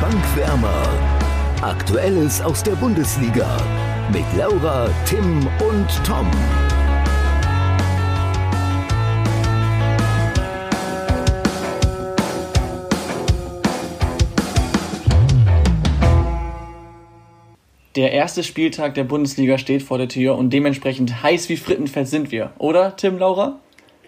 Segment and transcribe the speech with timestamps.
[0.00, 0.88] Bankwärmer.
[1.60, 3.58] Aktuelles aus der Bundesliga
[4.10, 6.30] mit Laura, Tim und Tom.
[17.96, 22.32] Der erste Spieltag der Bundesliga steht vor der Tür und dementsprechend heiß wie Frittenfett sind
[22.32, 23.60] wir, oder Tim, Laura?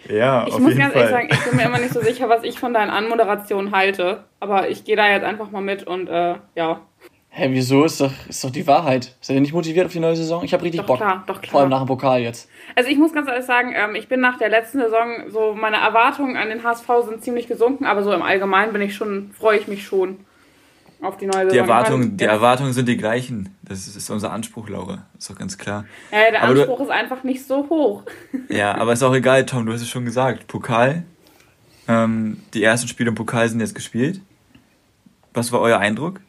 [0.09, 1.03] Ja, ich auf muss jeden ganz Fall.
[1.03, 4.25] ehrlich sagen, ich bin mir immer nicht so sicher, was ich von deinen Anmoderationen halte.
[4.41, 6.81] Aber ich gehe da jetzt einfach mal mit und äh, ja.
[7.29, 7.85] Hä, wieso?
[7.85, 9.17] Ist doch, ist doch die Wahrheit.
[9.21, 10.45] Seid ihr nicht motiviert auf die neue Saison?
[10.45, 10.97] Ich habe richtig doch, Bock.
[10.99, 11.51] Klar, doch klar.
[11.51, 12.51] Vor allem nach dem Pokal jetzt.
[12.75, 15.77] Also ich muss ganz ehrlich sagen, ähm, ich bin nach der letzten Saison, so meine
[15.77, 19.59] Erwartungen an den HSV sind ziemlich gesunken, aber so im Allgemeinen bin ich schon, freue
[19.59, 20.19] ich mich schon
[21.03, 21.51] auf die neue Saison.
[21.51, 23.55] Die Erwartungen, die Erwartungen sind die gleichen.
[23.63, 25.07] Das ist, ist unser Anspruch, Laura.
[25.19, 25.85] Ist doch ganz klar.
[26.11, 28.03] Ja, der aber Anspruch du, ist einfach nicht so hoch.
[28.49, 30.47] Ja, aber ist auch egal, Tom, du hast es schon gesagt.
[30.47, 31.05] Pokal.
[31.89, 34.21] Ähm, die ersten Spiele im Pokal sind jetzt gespielt.
[35.35, 36.21] Was war euer Eindruck?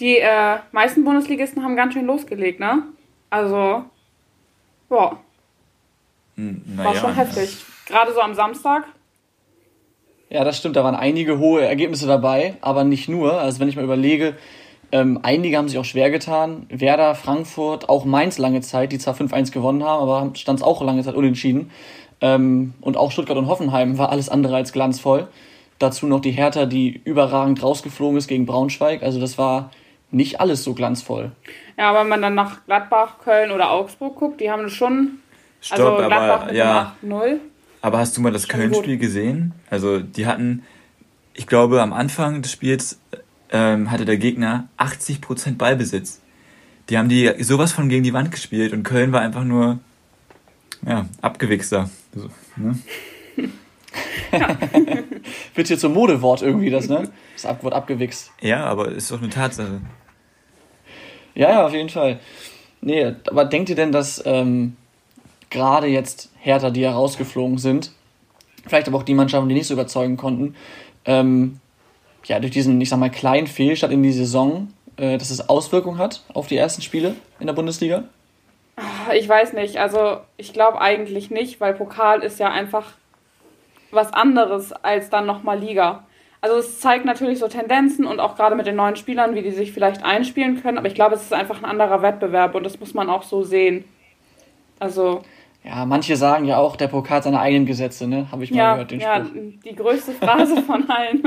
[0.00, 2.82] Die äh, meisten Bundesligisten haben ganz schön losgelegt, ne?
[3.30, 3.84] Also,
[4.88, 5.20] boah.
[6.36, 7.64] Hm, war ja, schon heftig.
[7.86, 8.84] Gerade so am Samstag.
[10.28, 10.76] Ja, das stimmt.
[10.76, 13.40] Da waren einige hohe Ergebnisse dabei, aber nicht nur.
[13.40, 14.34] Also wenn ich mal überlege,
[14.92, 16.66] ähm, einige haben sich auch schwer getan.
[16.68, 20.82] Werder, Frankfurt, auch Mainz lange Zeit, die zwar 5-1 gewonnen haben, aber stand es auch
[20.82, 21.70] lange Zeit unentschieden.
[22.20, 25.28] Ähm, und auch Stuttgart und Hoffenheim war alles andere als glanzvoll.
[25.78, 29.02] Dazu noch die Hertha, die überragend rausgeflogen ist gegen Braunschweig.
[29.02, 29.70] Also das war
[30.10, 31.32] nicht alles so glanzvoll.
[31.76, 35.18] Ja, aber wenn man dann nach Gladbach, Köln oder Augsburg guckt, die haben schon.
[35.60, 36.94] Stopp, also Gladbach aber, ja.
[37.04, 37.38] 8-0.
[37.86, 39.54] Aber hast du mal das Köln-Spiel gesehen?
[39.70, 40.64] Also die hatten,
[41.34, 42.98] ich glaube, am Anfang des Spiels
[43.52, 46.20] ähm, hatte der Gegner 80% Ballbesitz.
[46.88, 49.78] Die haben die sowas von gegen die Wand gespielt und Köln war einfach nur
[50.84, 51.88] ja, abgewichster.
[52.12, 52.76] So, ne?
[54.32, 54.58] ja.
[55.54, 57.08] Wird hier zum Modewort irgendwie das, ne?
[57.40, 58.32] Das Wort abgewichst.
[58.40, 59.80] Ja, aber ist doch eine Tatsache.
[61.36, 62.18] Ja, ja, auf jeden Fall.
[62.80, 64.74] Nee, aber denkt ihr denn, dass ähm,
[65.50, 67.90] gerade jetzt Hertha, die herausgeflogen sind,
[68.66, 70.54] vielleicht aber auch die Mannschaften, die nicht so überzeugen konnten,
[71.04, 71.60] ähm,
[72.24, 75.98] ja, durch diesen, ich sag mal, kleinen Fehlstart in die Saison, äh, dass es Auswirkungen
[75.98, 78.04] hat auf die ersten Spiele in der Bundesliga?
[79.14, 79.78] Ich weiß nicht.
[79.78, 82.92] Also, ich glaube eigentlich nicht, weil Pokal ist ja einfach
[83.90, 86.04] was anderes als dann nochmal Liga.
[86.40, 89.50] Also es zeigt natürlich so Tendenzen und auch gerade mit den neuen Spielern, wie die
[89.50, 92.78] sich vielleicht einspielen können, aber ich glaube, es ist einfach ein anderer Wettbewerb und das
[92.78, 93.84] muss man auch so sehen.
[94.78, 95.22] Also.
[95.66, 98.30] Ja, manche sagen ja auch, der Pokal hat seine eigenen Gesetze, ne?
[98.30, 99.34] Habe ich mal ja, gehört, den ja, Spruch.
[99.34, 101.22] Ja, die größte Phrase von allen.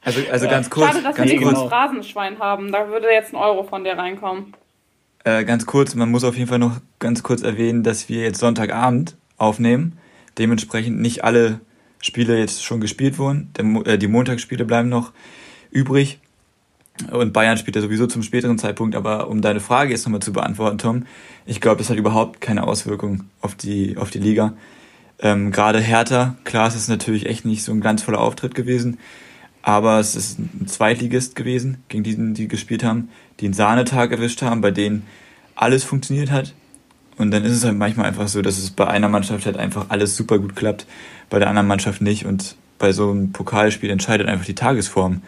[0.00, 0.86] Also, also ganz kurz.
[0.92, 1.58] Schade, dass ganz wir nicht kurz.
[1.58, 2.70] das Phrasenschwein haben.
[2.70, 4.54] Da würde jetzt ein Euro von dir reinkommen.
[5.24, 8.38] Äh, ganz kurz, man muss auf jeden Fall noch ganz kurz erwähnen, dass wir jetzt
[8.38, 9.98] Sonntagabend aufnehmen.
[10.38, 11.60] Dementsprechend nicht alle
[12.00, 13.52] Spiele jetzt schon gespielt wurden.
[13.56, 15.12] Der, äh, die Montagsspiele bleiben noch
[15.72, 16.20] übrig.
[17.10, 18.94] Und Bayern spielt ja sowieso zum späteren Zeitpunkt.
[18.94, 21.06] Aber um deine Frage jetzt nochmal zu beantworten, Tom,
[21.46, 24.54] ich glaube, das hat überhaupt keine Auswirkung auf die, auf die Liga.
[25.18, 28.98] Ähm, Gerade Hertha, klar, es ist natürlich echt nicht so ein glanzvoller Auftritt gewesen.
[29.62, 33.08] Aber es ist ein Zweitligist gewesen, gegen die, die gespielt haben,
[33.40, 35.06] die einen Sahnetag erwischt haben, bei denen
[35.54, 36.54] alles funktioniert hat.
[37.16, 39.86] Und dann ist es halt manchmal einfach so, dass es bei einer Mannschaft halt einfach
[39.90, 40.86] alles super gut klappt,
[41.30, 42.26] bei der anderen Mannschaft nicht.
[42.26, 45.22] Und bei so einem Pokalspiel entscheidet einfach die Tagesform.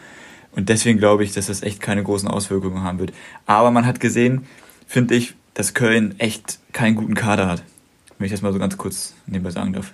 [0.54, 3.12] Und deswegen glaube ich, dass das echt keine großen Auswirkungen haben wird.
[3.46, 4.46] Aber man hat gesehen,
[4.86, 7.62] finde ich, dass Köln echt keinen guten Kader hat.
[8.18, 9.92] Wenn ich das mal so ganz kurz nebenbei sagen darf.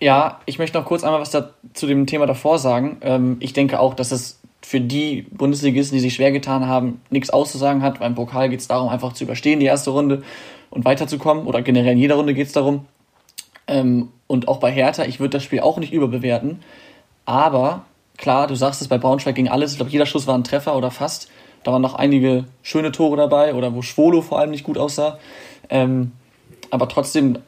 [0.00, 2.98] Ja, ich möchte noch kurz einmal was da, zu dem Thema davor sagen.
[3.00, 7.30] Ähm, ich denke auch, dass es für die Bundesligisten, die sich schwer getan haben, nichts
[7.30, 8.00] auszusagen hat.
[8.00, 10.22] Beim Pokal geht es darum, einfach zu überstehen, die erste Runde
[10.70, 11.46] und weiterzukommen.
[11.46, 12.86] Oder generell in jeder Runde geht es darum.
[13.66, 16.60] Ähm, und auch bei Hertha, ich würde das Spiel auch nicht überbewerten.
[17.24, 17.84] Aber
[18.16, 19.72] klar, du sagst es, bei Braunschweig ging alles.
[19.72, 21.28] Ich glaube, jeder Schuss war ein Treffer oder fast.
[21.62, 25.18] Da waren noch einige schöne Tore dabei oder wo Schwolo vor allem nicht gut aussah.
[25.70, 26.12] Ähm,
[26.70, 27.38] aber trotzdem,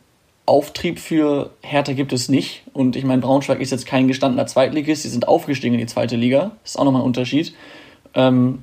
[0.47, 2.62] Auftrieb für Hertha gibt es nicht.
[2.72, 5.03] Und ich meine, Braunschweig ist jetzt kein gestandener Zweitligist.
[5.03, 6.53] Sie sind aufgestiegen in die zweite Liga.
[6.63, 7.53] Das ist auch nochmal ein Unterschied.
[8.15, 8.60] Ähm,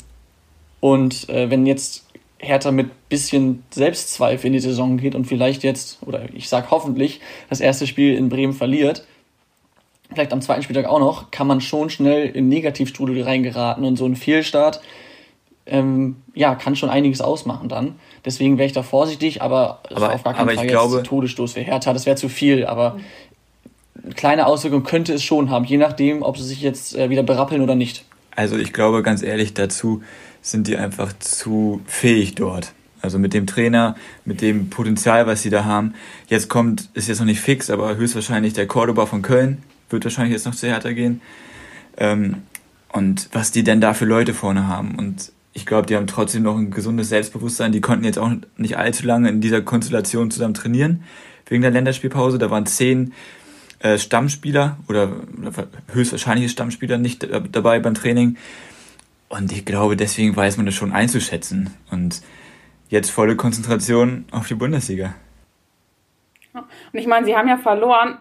[0.80, 2.06] und äh, wenn jetzt
[2.40, 7.20] Hertha mit bisschen Selbstzweifel in die Saison geht und vielleicht jetzt, oder ich sage hoffentlich,
[7.50, 9.06] das erste Spiel in Bremen verliert,
[10.14, 14.06] vielleicht am zweiten Spieltag auch noch, kann man schon schnell in Negativstrudel reingeraten und so
[14.06, 14.82] ein Fehlstart,
[15.66, 17.96] ähm, ja, kann schon einiges ausmachen dann.
[18.26, 21.62] Deswegen wäre ich da vorsichtig, aber, aber auf gar keinen Fall jetzt glaube, Todesstoß für
[21.62, 22.98] Hertha, das wäre zu viel, aber
[24.04, 27.24] eine kleine Auswirkung könnte es schon haben, je nachdem, ob sie sich jetzt äh, wieder
[27.24, 28.04] berappeln oder nicht.
[28.36, 30.02] Also ich glaube ganz ehrlich dazu,
[30.42, 32.74] sind die einfach zu fähig dort.
[33.02, 33.96] Also mit dem Trainer,
[34.26, 35.94] mit dem Potenzial, was sie da haben.
[36.28, 39.62] Jetzt kommt, ist jetzt noch nicht fix, aber höchstwahrscheinlich der Cordoba von Köln
[39.94, 41.22] wird wahrscheinlich jetzt noch zu Hertha gehen.
[41.96, 42.42] Ähm,
[42.92, 44.96] und was die denn da für Leute vorne haben.
[44.96, 47.72] Und ich glaube, die haben trotzdem noch ein gesundes Selbstbewusstsein.
[47.72, 51.04] Die konnten jetzt auch nicht allzu lange in dieser Konstellation zusammen trainieren,
[51.48, 52.38] wegen der Länderspielpause.
[52.38, 53.14] Da waren zehn
[53.80, 55.12] äh, Stammspieler oder
[55.92, 58.38] höchstwahrscheinliche Stammspieler nicht dabei beim Training.
[59.30, 61.72] Und ich glaube, deswegen weiß man das schon einzuschätzen.
[61.90, 62.22] Und
[62.90, 65.16] jetzt volle Konzentration auf die Bundesliga.
[66.54, 66.64] Und
[66.94, 68.20] ich meine, sie haben ja verloren,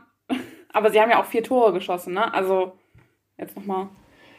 [0.72, 2.32] aber sie haben ja auch vier Tore geschossen, ne?
[2.32, 2.72] Also,
[3.38, 3.88] jetzt nochmal.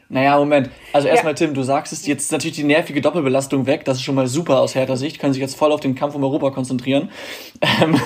[0.10, 0.70] Naja, Moment.
[0.92, 1.38] Also erstmal, ja.
[1.38, 3.84] Tim, du sagst es, jetzt ist natürlich die nervige Doppelbelastung weg.
[3.86, 5.20] Das ist schon mal super aus härter Sicht.
[5.20, 7.10] Können sich jetzt voll auf den Kampf um Europa konzentrieren.
[7.82, 8.00] Ähm,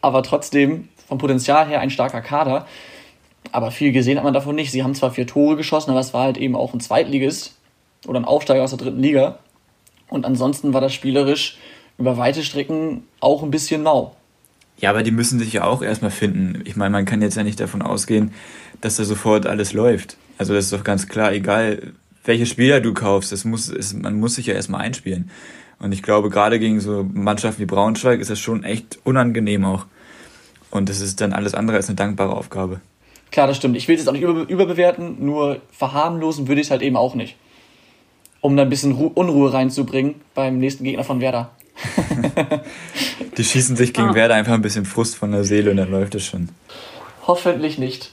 [0.00, 2.66] aber trotzdem, vom Potenzial her ein starker Kader.
[3.50, 4.70] Aber viel gesehen hat man davon nicht.
[4.70, 7.58] Sie haben zwar vier Tore geschossen, aber es war halt eben auch ein Zweitligist
[8.06, 9.38] oder ein Aufsteiger aus der dritten Liga.
[10.08, 11.58] Und ansonsten war das spielerisch
[11.98, 14.14] über weite Strecken auch ein bisschen mau.
[14.82, 16.60] Ja, aber die müssen sich ja auch erstmal finden.
[16.64, 18.32] Ich meine, man kann jetzt ja nicht davon ausgehen,
[18.80, 20.16] dass da sofort alles läuft.
[20.38, 21.92] Also das ist doch ganz klar, egal
[22.24, 25.30] welche Spieler du kaufst, das muss, ist, man muss sich ja erstmal einspielen.
[25.78, 29.86] Und ich glaube, gerade gegen so Mannschaften wie Braunschweig ist das schon echt unangenehm auch.
[30.70, 32.80] Und das ist dann alles andere als eine dankbare Aufgabe.
[33.30, 33.76] Klar, das stimmt.
[33.76, 36.96] Ich will es jetzt auch nicht über, überbewerten, nur verharmlosen würde ich es halt eben
[36.96, 37.36] auch nicht.
[38.40, 41.52] Um da ein bisschen Ru Unruhe reinzubringen beim nächsten Gegner von Werder.
[43.36, 44.14] Die schießen sich gegen ah.
[44.14, 46.48] Werder einfach ein bisschen Frust von der Seele und dann läuft es schon.
[47.26, 48.12] Hoffentlich nicht.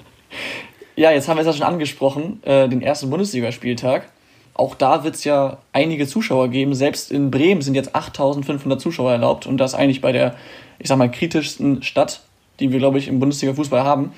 [0.96, 4.08] ja, jetzt haben wir es ja schon angesprochen, äh, den ersten Bundesligaspieltag.
[4.54, 6.74] Auch da wird es ja einige Zuschauer geben.
[6.74, 10.36] Selbst in Bremen sind jetzt 8500 Zuschauer erlaubt und das eigentlich bei der,
[10.78, 12.22] ich sag mal, kritischsten Stadt,
[12.60, 14.12] die wir, glaube ich, im Bundesliga-Fußball haben.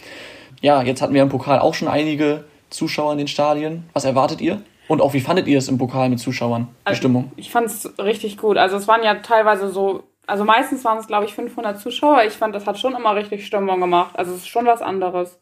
[0.61, 3.85] Ja, jetzt hatten wir im Pokal auch schon einige Zuschauer in den Stadien.
[3.95, 4.61] Was erwartet ihr?
[4.89, 7.33] Und auch wie fandet ihr es im Pokal mit Zuschauern, die also, Stimmung?
[7.37, 8.57] Ich fand es richtig gut.
[8.57, 12.25] Also es waren ja teilweise so, also meistens waren es glaube ich 500 Zuschauer.
[12.25, 14.17] Ich fand, das hat schon immer richtig Stimmung gemacht.
[14.17, 15.39] Also es ist schon was anderes.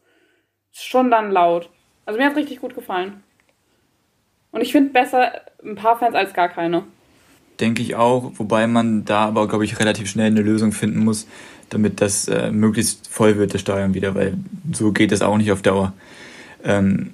[0.71, 1.69] Es ist schon dann laut.
[2.05, 3.23] Also mir hat es richtig gut gefallen.
[4.51, 5.33] Und ich finde besser
[5.63, 6.83] ein paar Fans als gar keine.
[7.59, 11.27] Denke ich auch, wobei man da aber, glaube ich, relativ schnell eine Lösung finden muss,
[11.69, 14.37] damit das äh, möglichst voll wird, das Stadion wieder, weil
[14.71, 15.93] so geht es auch nicht auf Dauer.
[16.63, 17.13] Ähm,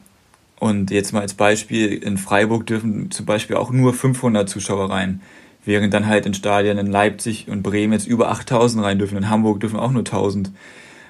[0.61, 5.23] und jetzt mal als Beispiel, in Freiburg dürfen zum Beispiel auch nur 500 Zuschauer rein,
[5.65, 9.17] während dann halt in Stadien in Leipzig und Bremen jetzt über 8000 rein dürfen.
[9.17, 10.51] In Hamburg dürfen auch nur 1000.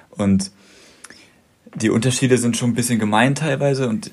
[0.08, 0.52] Und
[1.74, 4.10] die Unterschiede sind schon ein bisschen gemein teilweise und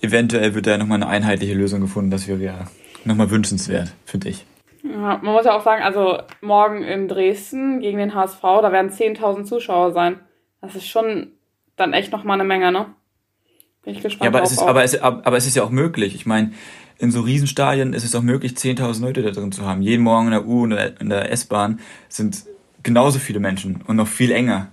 [0.00, 2.12] eventuell wird da nochmal eine einheitliche Lösung gefunden.
[2.12, 2.68] Das wäre ja
[3.04, 4.46] nochmal wünschenswert, finde ich.
[4.84, 8.92] Ja, man muss ja auch sagen, also morgen in Dresden gegen den HSV, da werden
[8.92, 10.20] 10.000 Zuschauer sein.
[10.60, 11.32] Das ist schon
[11.74, 12.86] dann echt nochmal eine Menge, ne?
[13.84, 14.32] Bin ich gespannt.
[14.32, 16.14] Ja, aber, es ist, aber, es, aber es ist ja auch möglich.
[16.14, 16.52] Ich meine,
[16.98, 19.82] in so Riesenstadien ist es auch möglich, 10.000 Leute da drin zu haben.
[19.82, 22.44] Jeden Morgen in der U und in der S-Bahn sind
[22.82, 24.68] genauso viele Menschen und noch viel enger.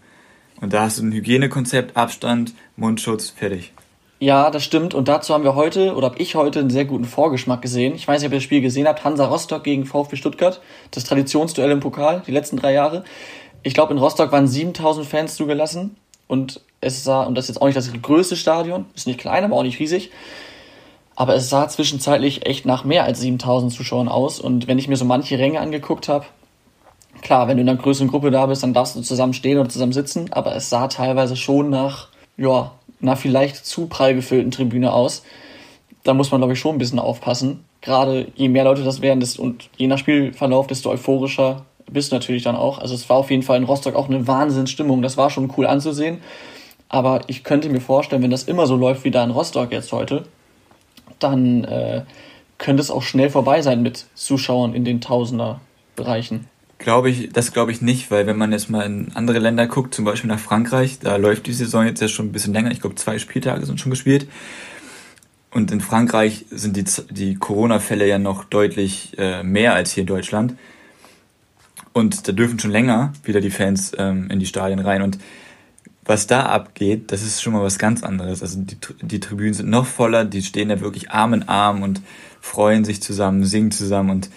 [0.62, 3.74] Und da hast du ein Hygienekonzept, Abstand, Mundschutz, fertig.
[4.20, 4.94] Ja, das stimmt.
[4.94, 7.94] Und dazu haben wir heute, oder habe ich heute einen sehr guten Vorgeschmack gesehen.
[7.96, 9.04] Ich weiß nicht, ob ihr das Spiel gesehen habt.
[9.04, 10.62] Hansa Rostock gegen VfB Stuttgart.
[10.92, 13.04] Das Traditionsduell im Pokal, die letzten drei Jahre.
[13.62, 15.98] Ich glaube, in Rostock waren 7000 Fans zugelassen.
[16.28, 19.44] Und es sah, und das ist jetzt auch nicht das größte Stadion, ist nicht klein,
[19.44, 20.12] aber auch nicht riesig.
[21.16, 24.40] Aber es sah zwischenzeitlich echt nach mehr als 7000 Zuschauern aus.
[24.40, 26.26] Und wenn ich mir so manche Ränge angeguckt habe,
[27.22, 29.70] klar, wenn du in einer größeren Gruppe da bist, dann darfst du zusammen stehen oder
[29.70, 30.32] zusammen sitzen.
[30.34, 35.24] Aber es sah teilweise schon nach, ja, einer vielleicht zu prall gefüllten Tribüne aus.
[36.04, 37.64] Da muss man, glaube ich, schon ein bisschen aufpassen.
[37.82, 42.56] Gerade je mehr Leute das werden und je nach Spielverlauf, desto euphorischer bist natürlich dann
[42.56, 42.80] auch.
[42.80, 45.02] Also es war auf jeden Fall in Rostock auch eine Wahnsinnsstimmung.
[45.02, 46.20] Das war schon cool anzusehen.
[46.90, 49.92] Aber ich könnte mir vorstellen, wenn das immer so läuft wie da in Rostock jetzt
[49.92, 50.26] heute,
[51.20, 52.04] dann äh,
[52.58, 56.48] könnte es auch schnell vorbei sein mit Zuschauern in den Tausender-Bereichen.
[56.78, 59.94] Glaube ich, das glaube ich nicht, weil wenn man jetzt mal in andere Länder guckt,
[59.94, 62.72] zum Beispiel nach Frankreich, da läuft die Saison jetzt ja schon ein bisschen länger.
[62.72, 64.28] Ich glaube, zwei Spieltage sind schon gespielt.
[65.52, 70.08] Und in Frankreich sind die, die Corona-Fälle ja noch deutlich äh, mehr als hier in
[70.08, 70.56] Deutschland.
[71.96, 75.02] Und da dürfen schon länger wieder die Fans ähm, in die Stadien rein.
[75.02, 75.18] Und
[76.04, 78.42] was da abgeht, das ist schon mal was ganz anderes.
[78.42, 82.02] Also die, die Tribünen sind noch voller, die stehen da wirklich Arm in Arm und
[82.42, 84.30] freuen sich zusammen, singen zusammen und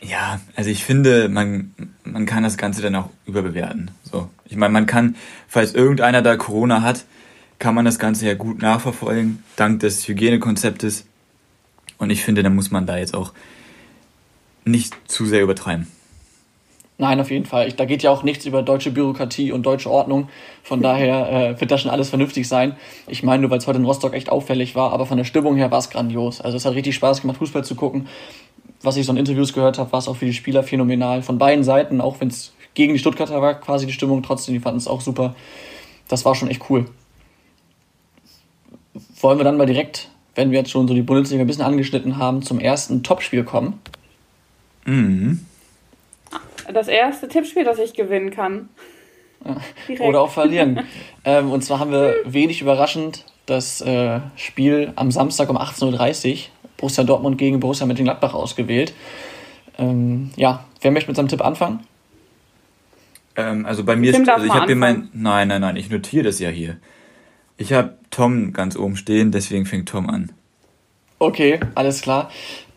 [0.00, 1.74] ja, also ich finde, man,
[2.04, 3.90] man kann das Ganze dann auch überbewerten.
[4.04, 4.30] So.
[4.46, 7.04] Ich meine, man kann, falls irgendeiner da Corona hat,
[7.58, 11.04] kann man das Ganze ja gut nachverfolgen, dank des Hygienekonzeptes.
[11.98, 13.34] Und ich finde, da muss man da jetzt auch
[14.64, 15.88] nicht zu sehr übertreiben.
[17.00, 17.68] Nein, auf jeden Fall.
[17.68, 20.28] Ich, da geht ja auch nichts über deutsche Bürokratie und deutsche Ordnung.
[20.64, 22.76] Von daher äh, wird da schon alles vernünftig sein.
[23.06, 25.56] Ich meine nur, weil es heute in Rostock echt auffällig war, aber von der Stimmung
[25.56, 26.40] her war es grandios.
[26.40, 28.08] Also es hat richtig Spaß gemacht, Fußball zu gucken.
[28.82, 31.22] Was ich so in Interviews gehört habe, war es auch für die Spieler phänomenal.
[31.22, 34.60] Von beiden Seiten, auch wenn es gegen die Stuttgarter war, quasi die Stimmung, trotzdem, die
[34.60, 35.36] fanden es auch super.
[36.08, 36.86] Das war schon echt cool.
[39.20, 42.18] wollen wir dann mal direkt, wenn wir jetzt schon so die Bundesliga ein bisschen angeschnitten
[42.18, 43.80] haben, zum ersten Topspiel kommen.
[44.84, 45.47] Mhm.
[46.72, 48.68] Das erste Tippspiel, das ich gewinnen kann.
[49.86, 50.00] Direkt.
[50.00, 50.80] Oder auch verlieren.
[51.24, 56.38] ähm, und zwar haben wir wenig überraschend das äh, Spiel am Samstag um 18.30 Uhr,
[56.76, 58.92] Borussia Dortmund gegen Borussia Mönchengladbach ausgewählt.
[59.78, 61.80] Ähm, ja, wer möchte mit seinem Tipp anfangen?
[63.36, 66.24] Ähm, also bei mir ist, also ich habe hier mein, nein, nein, nein, ich notiere
[66.24, 66.76] das ja hier.
[67.56, 70.32] Ich habe Tom ganz oben stehen, deswegen fängt Tom an.
[71.18, 72.30] Okay, alles klar.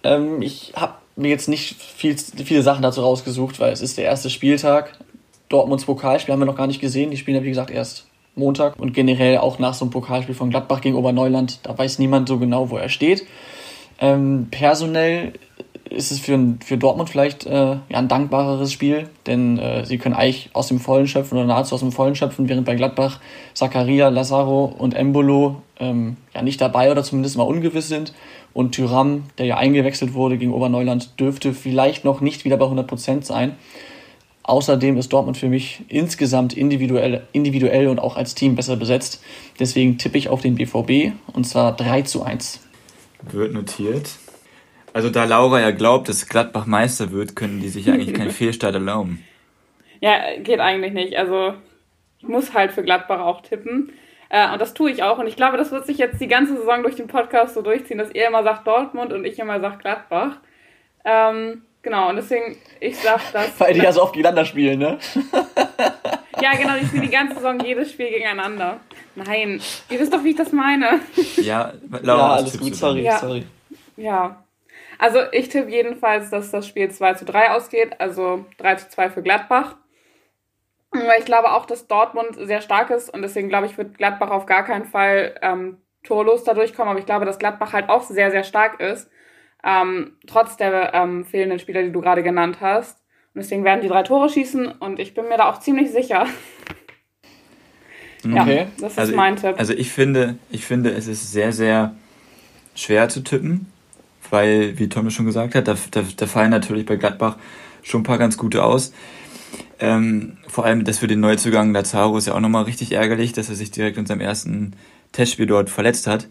[0.04, 4.06] Ähm, ich habe mir jetzt nicht viel, viele Sachen dazu rausgesucht, weil es ist der
[4.06, 4.98] erste Spieltag.
[5.50, 7.12] Dortmunds Pokalspiel haben wir noch gar nicht gesehen.
[7.12, 10.50] Die spielen ja, wie gesagt, erst Montag und generell auch nach so einem Pokalspiel von
[10.50, 11.60] Gladbach gegen Oberneuland.
[11.64, 13.26] Da weiß niemand so genau, wo er steht.
[14.00, 15.34] Ähm, personell
[15.92, 20.16] ist es für, für Dortmund vielleicht äh, ja, ein dankbareres Spiel, denn äh, sie können
[20.16, 23.20] eigentlich aus dem Vollen schöpfen oder nahezu aus dem Vollen schöpfen, während bei Gladbach
[23.54, 28.14] Zakaria, Lazaro und Embolo ähm, ja nicht dabei oder zumindest mal ungewiss sind.
[28.54, 33.24] Und Tyram, der ja eingewechselt wurde gegen Oberneuland, dürfte vielleicht noch nicht wieder bei 100%
[33.24, 33.56] sein.
[34.44, 39.24] Außerdem ist Dortmund für mich insgesamt individuell, individuell und auch als Team besser besetzt.
[39.60, 42.60] Deswegen tippe ich auf den BVB und zwar 3 zu 1.
[43.32, 44.10] Wird notiert.
[44.94, 48.74] Also da Laura ja glaubt, dass Gladbach Meister wird, können die sich eigentlich keinen Fehlstart
[48.74, 49.24] erlauben.
[50.02, 51.16] Ja, geht eigentlich nicht.
[51.16, 51.54] Also
[52.20, 53.92] ich muss halt für Gladbach auch tippen.
[54.34, 55.18] Äh, und das tue ich auch.
[55.18, 57.98] Und ich glaube, das wird sich jetzt die ganze Saison durch den Podcast so durchziehen,
[57.98, 60.38] dass ihr immer sagt Dortmund und ich immer sage Gladbach.
[61.04, 63.52] Ähm, genau, und deswegen, ich sag das.
[63.60, 64.98] Weil die ja so oft gegeneinander spielen, ne?
[66.42, 68.80] ja, genau, die spielen die ganze Saison jedes Spiel gegeneinander.
[69.16, 71.02] Nein, ihr wisst doch, wie ich das meine.
[71.36, 73.18] Ja, Laura, ja alles gut, sorry, ja.
[73.18, 73.44] sorry.
[73.98, 74.42] Ja,
[74.98, 79.10] also ich tippe jedenfalls, dass das Spiel 2 zu 3 ausgeht, also 3 zu 2
[79.10, 79.76] für Gladbach.
[80.92, 84.30] Weil ich glaube auch, dass Dortmund sehr stark ist und deswegen glaube ich, wird Gladbach
[84.30, 86.90] auf gar keinen Fall ähm, torlos da durchkommen.
[86.90, 89.10] Aber ich glaube, dass Gladbach halt auch sehr, sehr stark ist,
[89.64, 93.00] ähm, trotz der ähm, fehlenden Spieler, die du gerade genannt hast.
[93.34, 96.28] Und deswegen werden die drei Tore schießen und ich bin mir da auch ziemlich sicher.
[98.24, 98.58] Okay.
[98.58, 99.56] Ja, das ist also mein Tipp.
[99.58, 101.96] Also ich finde, ich finde, es ist sehr, sehr
[102.76, 103.72] schwer zu tippen
[104.32, 107.38] weil, wie Thomas schon gesagt hat, da, da, da fallen natürlich bei Gladbach
[107.84, 108.94] schon ein paar ganz gute aus.
[109.82, 113.50] Ähm, vor allem das für den Neuzugang Lazaro ist ja auch nochmal richtig ärgerlich, dass
[113.50, 114.74] er sich direkt in seinem ersten
[115.12, 116.30] Testspiel dort verletzt hat.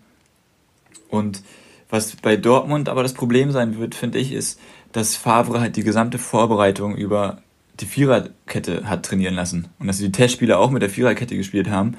[1.09, 1.43] Und
[1.91, 4.61] was bei Dortmund aber das Problem sein wird, finde ich, ist,
[4.93, 7.43] dass Favre halt die gesamte Vorbereitung über
[7.81, 9.69] die Viererkette hat trainieren lassen.
[9.79, 11.97] Und dass sie die Testspiele auch mit der Viererkette gespielt haben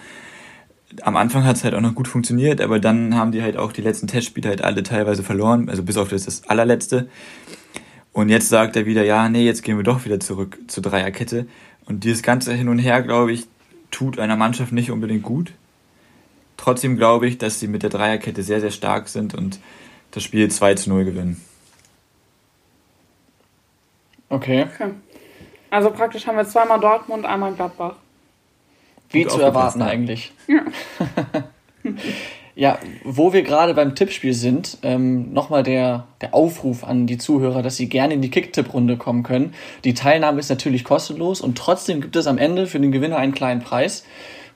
[1.01, 3.71] am Anfang hat es halt auch noch gut funktioniert, aber dann haben die halt auch
[3.71, 7.07] die letzten Testspiele halt alle teilweise verloren, also bis auf das, das allerletzte.
[8.13, 11.47] Und jetzt sagt er wieder, ja, nee, jetzt gehen wir doch wieder zurück zur Dreierkette.
[11.85, 13.47] Und dieses ganze Hin und Her, glaube ich,
[13.89, 15.53] tut einer Mannschaft nicht unbedingt gut.
[16.57, 19.59] Trotzdem glaube ich, dass sie mit der Dreierkette sehr, sehr stark sind und
[20.11, 21.41] das Spiel 2 zu 0 gewinnen.
[24.29, 24.63] Okay.
[24.73, 24.91] okay.
[25.69, 27.95] Also praktisch haben wir zweimal Dortmund, einmal Gladbach.
[29.09, 30.31] Wie zu erwarten eigentlich.
[30.47, 30.63] Ja.
[32.55, 37.61] ja, wo wir gerade beim Tippspiel sind, ähm, nochmal der, der Aufruf an die Zuhörer,
[37.61, 39.53] dass sie gerne in die Kick-Tipp-Runde kommen können.
[39.83, 43.33] Die Teilnahme ist natürlich kostenlos und trotzdem gibt es am Ende für den Gewinner einen
[43.33, 44.03] kleinen Preis.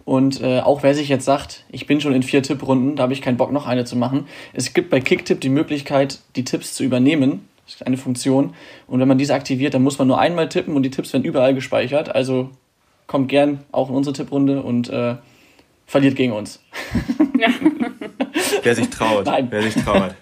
[0.03, 3.13] Und äh, auch wer sich jetzt sagt, ich bin schon in vier Tipprunden, da habe
[3.13, 4.27] ich keinen Bock, noch eine zu machen.
[4.53, 7.47] Es gibt bei Kicktipp die Möglichkeit, die Tipps zu übernehmen.
[7.65, 8.53] Das ist eine Funktion.
[8.85, 11.23] Und wenn man diese aktiviert, dann muss man nur einmal tippen und die Tipps werden
[11.23, 12.13] überall gespeichert.
[12.13, 12.51] Also
[13.07, 15.15] kommt gern auch in unsere Tipprunde und äh,
[15.85, 16.61] verliert gegen uns.
[17.37, 17.49] Ja.
[18.63, 19.25] wer sich traut.
[19.25, 19.47] Nein.
[19.49, 20.15] Wer sich traut.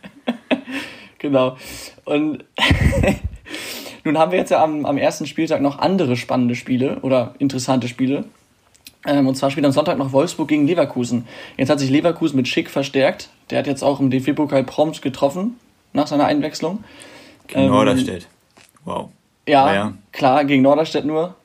[1.19, 1.57] genau.
[2.05, 2.43] Und
[4.03, 7.87] nun haben wir jetzt ja am, am ersten Spieltag noch andere spannende Spiele oder interessante
[7.87, 8.25] Spiele.
[9.05, 11.27] Ähm, und zwar spielt am Sonntag noch Wolfsburg gegen Leverkusen.
[11.57, 13.29] Jetzt hat sich Leverkusen mit Schick verstärkt.
[13.49, 15.59] Der hat jetzt auch im DFB-Pokal prompt getroffen
[15.91, 16.83] nach seiner Einwechslung.
[17.47, 18.27] Gegen ähm, Norderstedt.
[18.85, 19.09] Wow.
[19.47, 21.35] Ja, ja, klar, gegen Norderstedt nur.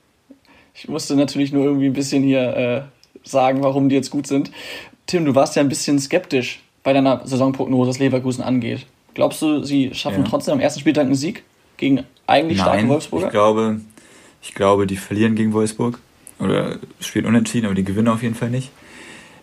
[0.75, 2.83] Ich musste natürlich nur irgendwie ein bisschen hier äh,
[3.25, 4.51] sagen, warum die jetzt gut sind.
[5.07, 8.87] Tim, du warst ja ein bisschen skeptisch bei deiner Saisonprognose, was Leverkusen angeht.
[9.15, 10.29] Glaubst du, sie schaffen ja.
[10.29, 11.43] trotzdem am ersten Spieltag einen Sieg
[11.77, 13.27] gegen eigentlich Nein, starke Wolfsburger?
[13.27, 13.81] Ich glaube,
[14.43, 15.99] ich glaube, die verlieren gegen Wolfsburg
[16.39, 18.71] oder spielen unentschieden, aber die gewinnen auf jeden Fall nicht.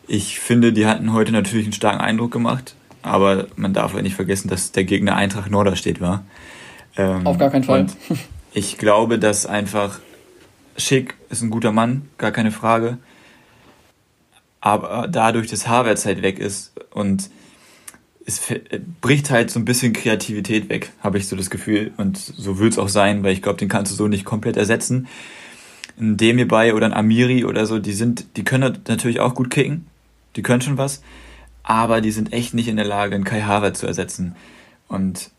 [0.08, 4.16] Ich finde, die hatten heute natürlich einen starken Eindruck gemacht, aber man darf ja nicht
[4.16, 6.24] vergessen, dass der Gegner Eintracht Norderstedt war.
[6.96, 7.88] Ähm, auf gar keinen Fall.
[8.54, 10.00] ich glaube, dass einfach
[10.78, 12.98] Schick ist ein guter Mann, gar keine Frage.
[14.66, 17.30] Aber dadurch, dass Havertz halt weg ist und
[18.26, 18.42] es
[19.00, 21.94] bricht halt so ein bisschen Kreativität weg, habe ich so das Gefühl.
[21.98, 24.58] Und so wird es auch sein, weil ich glaube, den kannst du so nicht komplett
[24.58, 25.08] ersetzen.
[26.00, 29.86] Ein Demirbay oder ein Amiri oder so, die sind, die können natürlich auch gut kicken.
[30.36, 31.04] Die können schon was.
[31.66, 34.36] aber die sind echt nicht in der Lage, einen Kai Harvard zu ersetzen.
[34.88, 35.32] Und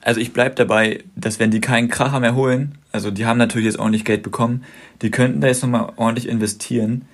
[0.00, 3.66] also ich bleibe dabei, dass wenn die keinen Kracher mehr holen, also die haben natürlich
[3.66, 4.64] jetzt ordentlich Geld bekommen,
[5.02, 7.06] die könnten da jetzt nochmal ordentlich investieren.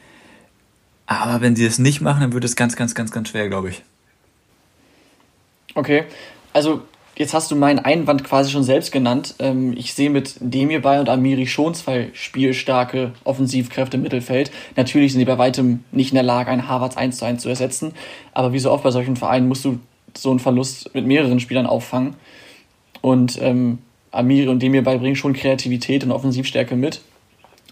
[1.10, 3.70] Aber wenn sie es nicht machen, dann wird es ganz, ganz, ganz, ganz schwer, glaube
[3.70, 3.82] ich.
[5.74, 6.04] Okay,
[6.52, 6.82] also
[7.16, 9.34] jetzt hast du meinen Einwand quasi schon selbst genannt.
[9.40, 14.52] Ähm, ich sehe mit Demir und Amiri schon zwei spielstarke Offensivkräfte im Mittelfeld.
[14.76, 17.48] Natürlich sind die bei weitem nicht in der Lage, einen Harvards 1 zu 1 zu
[17.48, 17.92] ersetzen.
[18.32, 19.80] Aber wie so oft bei solchen Vereinen musst du
[20.16, 22.14] so einen Verlust mit mehreren Spielern auffangen.
[23.00, 23.78] Und ähm,
[24.12, 27.00] Amiri und Demir beibringen schon Kreativität und Offensivstärke mit.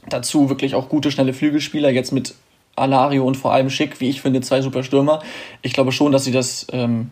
[0.09, 2.35] Dazu wirklich auch gute, schnelle Flügelspieler, jetzt mit
[2.79, 5.21] Alario und vor allem Schick, wie ich finde, zwei super Stürmer.
[5.63, 7.11] Ich glaube schon, dass sie das ähm,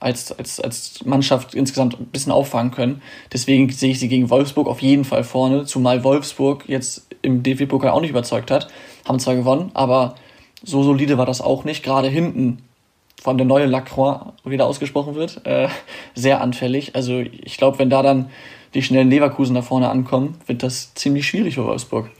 [0.00, 3.02] als, als, als Mannschaft insgesamt ein bisschen auffangen können.
[3.32, 7.90] Deswegen sehe ich sie gegen Wolfsburg auf jeden Fall vorne, zumal Wolfsburg jetzt im DFB-Pokal
[7.90, 8.68] auch nicht überzeugt hat.
[9.06, 10.16] Haben zwar gewonnen, aber
[10.62, 11.82] so solide war das auch nicht.
[11.82, 12.58] Gerade hinten
[13.24, 15.68] allem der neue Lacroix, wie der ausgesprochen wird, äh,
[16.14, 16.94] sehr anfällig.
[16.94, 18.30] Also ich glaube, wenn da dann
[18.74, 22.10] die schnellen Leverkusen da vorne ankommen, wird das ziemlich schwierig für Wolfsburg.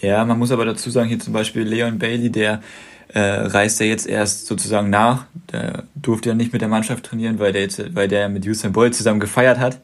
[0.00, 2.60] Ja, man muss aber dazu sagen, hier zum Beispiel Leon Bailey, der
[3.08, 5.26] äh, reist ja jetzt erst sozusagen nach.
[5.52, 8.72] Der durfte ja nicht mit der Mannschaft trainieren, weil der jetzt, weil der mit Usain
[8.72, 9.80] Bolt zusammen gefeiert hat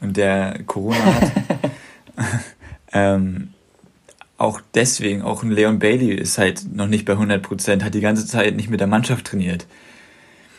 [0.00, 1.32] und der Corona hat.
[2.92, 3.48] ähm,
[4.38, 8.00] auch deswegen, auch ein Leon Bailey ist halt noch nicht bei 100 Prozent, hat die
[8.00, 9.66] ganze Zeit nicht mit der Mannschaft trainiert.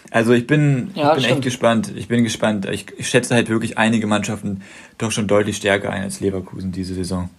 [0.09, 1.91] Also ich bin, ja, ich bin echt gespannt.
[1.95, 2.65] Ich bin gespannt.
[2.71, 4.61] Ich, ich schätze halt wirklich einige Mannschaften
[4.97, 7.29] doch schon deutlich stärker ein als Leverkusen diese Saison.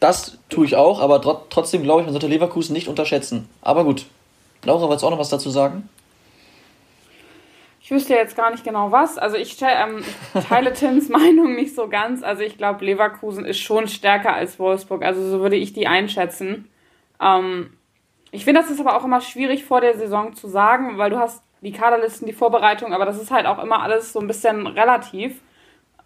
[0.00, 3.48] Das tue ich auch, aber trotzdem glaube ich, man sollte Leverkusen nicht unterschätzen.
[3.62, 4.06] Aber gut.
[4.64, 5.88] Laura, wolltest du auch noch was dazu sagen?
[7.80, 9.16] Ich wüsste jetzt gar nicht genau was.
[9.16, 10.04] Also ich, ähm,
[10.34, 12.22] ich teile Tims Meinung nicht so ganz.
[12.22, 15.02] Also ich glaube, Leverkusen ist schon stärker als Wolfsburg.
[15.02, 16.68] Also so würde ich die einschätzen.
[17.18, 17.70] Ähm,
[18.30, 21.18] ich finde, das ist aber auch immer schwierig vor der Saison zu sagen, weil du
[21.18, 24.66] hast die Kaderlisten, die Vorbereitung, aber das ist halt auch immer alles so ein bisschen
[24.66, 25.40] relativ.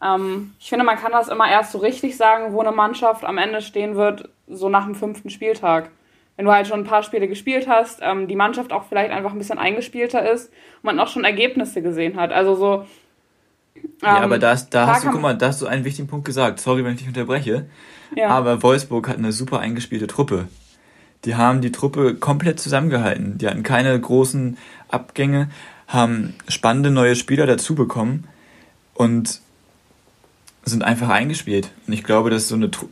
[0.02, 3.38] Ähm, ich finde, man kann das immer erst so richtig sagen, wo eine Mannschaft am
[3.38, 5.90] Ende stehen wird, so nach dem fünften Spieltag
[6.36, 9.32] wenn du halt schon ein paar Spiele gespielt hast, ähm, die Mannschaft auch vielleicht einfach
[9.32, 12.32] ein bisschen eingespielter ist und man auch schon Ergebnisse gesehen hat.
[12.32, 12.86] Also so.
[13.74, 16.24] Ähm, ja, aber da, da hast du, guck mal, da hast du einen wichtigen Punkt
[16.24, 16.60] gesagt.
[16.60, 17.66] Sorry, wenn ich dich unterbreche.
[18.16, 18.28] Ja.
[18.28, 20.48] Aber Wolfsburg hat eine super eingespielte Truppe.
[21.24, 23.38] Die haben die Truppe komplett zusammengehalten.
[23.38, 25.50] Die hatten keine großen Abgänge,
[25.86, 28.26] haben spannende neue Spieler dazu bekommen
[28.94, 29.41] und
[30.64, 31.70] sind einfach eingespielt.
[31.86, 32.88] Und ich glaube, dass so eine Tru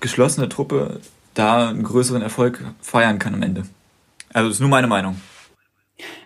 [0.00, 1.00] geschlossene Truppe
[1.32, 3.62] da einen größeren Erfolg feiern kann am Ende.
[4.32, 5.20] Also das ist nur meine Meinung.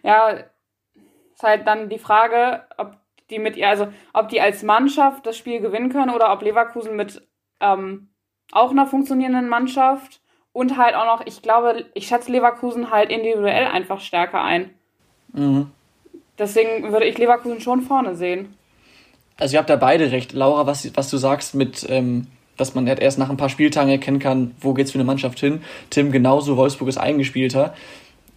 [0.03, 2.97] Ja, ist halt dann die Frage, ob
[3.31, 6.97] die mit ihr, also ob die als Mannschaft das Spiel gewinnen können oder ob Leverkusen
[6.97, 7.23] mit
[7.61, 8.09] ähm,
[8.53, 10.21] auch einer funktionierenden Mannschaft
[10.53, 14.71] und halt auch noch, ich glaube, ich schätze Leverkusen halt individuell einfach stärker ein.
[15.33, 15.71] Mhm.
[16.39, 18.57] Deswegen würde ich Leverkusen schon vorne sehen.
[19.39, 20.33] Also ihr habt da beide recht.
[20.33, 23.91] Laura, was, was du sagst mit, ähm, dass man halt erst nach ein paar Spieltagen
[23.91, 25.63] erkennen kann, wo geht's für eine Mannschaft hin.
[25.91, 27.75] Tim genauso, Wolfsburg ist eingespielter.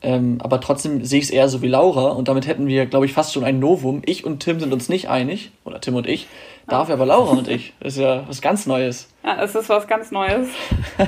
[0.04, 3.06] Ähm, aber trotzdem sehe ich es eher so wie Laura und damit hätten wir, glaube
[3.06, 4.02] ich, fast schon ein Novum.
[4.06, 6.28] Ich und Tim sind uns nicht einig, oder Tim und ich,
[6.68, 7.74] dafür aber Laura und ich.
[7.80, 9.08] Das ist ja was ganz Neues.
[9.24, 10.48] Ja, es ist was ganz Neues.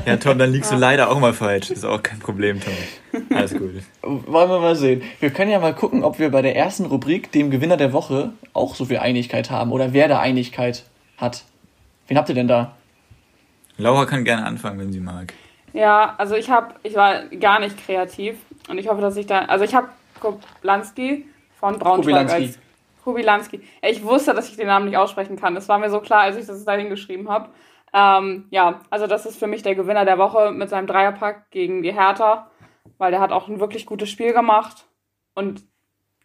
[0.06, 0.78] Ja, Tom, dann liegst ja.
[0.78, 1.70] du leider auch mal falsch.
[1.70, 3.26] Das ist auch kein Problem, Tom.
[3.36, 3.72] Alles gut.
[4.04, 5.02] Wollen wir mal sehen.
[5.20, 8.30] Wir können ja mal gucken, ob wir bei der ersten Rubrik, dem Gewinner der Woche,
[8.54, 10.86] auch so viel Einigkeit haben oder wer da Einigkeit
[11.18, 11.44] hat.
[12.08, 12.76] Wen habt ihr denn da?
[13.78, 15.34] Laura kann gerne anfangen, wenn sie mag.
[15.74, 18.36] Ja, also ich habe, ich war gar nicht kreativ
[18.70, 21.26] und ich hoffe, dass ich da, also ich habe Kublanski
[21.60, 22.60] von Braunschweig als
[23.04, 23.62] Kubilanski.
[23.82, 25.56] Ich wusste, dass ich den Namen nicht aussprechen kann.
[25.56, 27.50] Das war mir so klar, als ich das da hingeschrieben habe.
[27.94, 31.84] Ähm, ja, also das ist für mich der Gewinner der Woche mit seinem Dreierpack gegen
[31.84, 32.50] die Hertha,
[32.98, 34.86] weil der hat auch ein wirklich gutes Spiel gemacht
[35.36, 35.64] und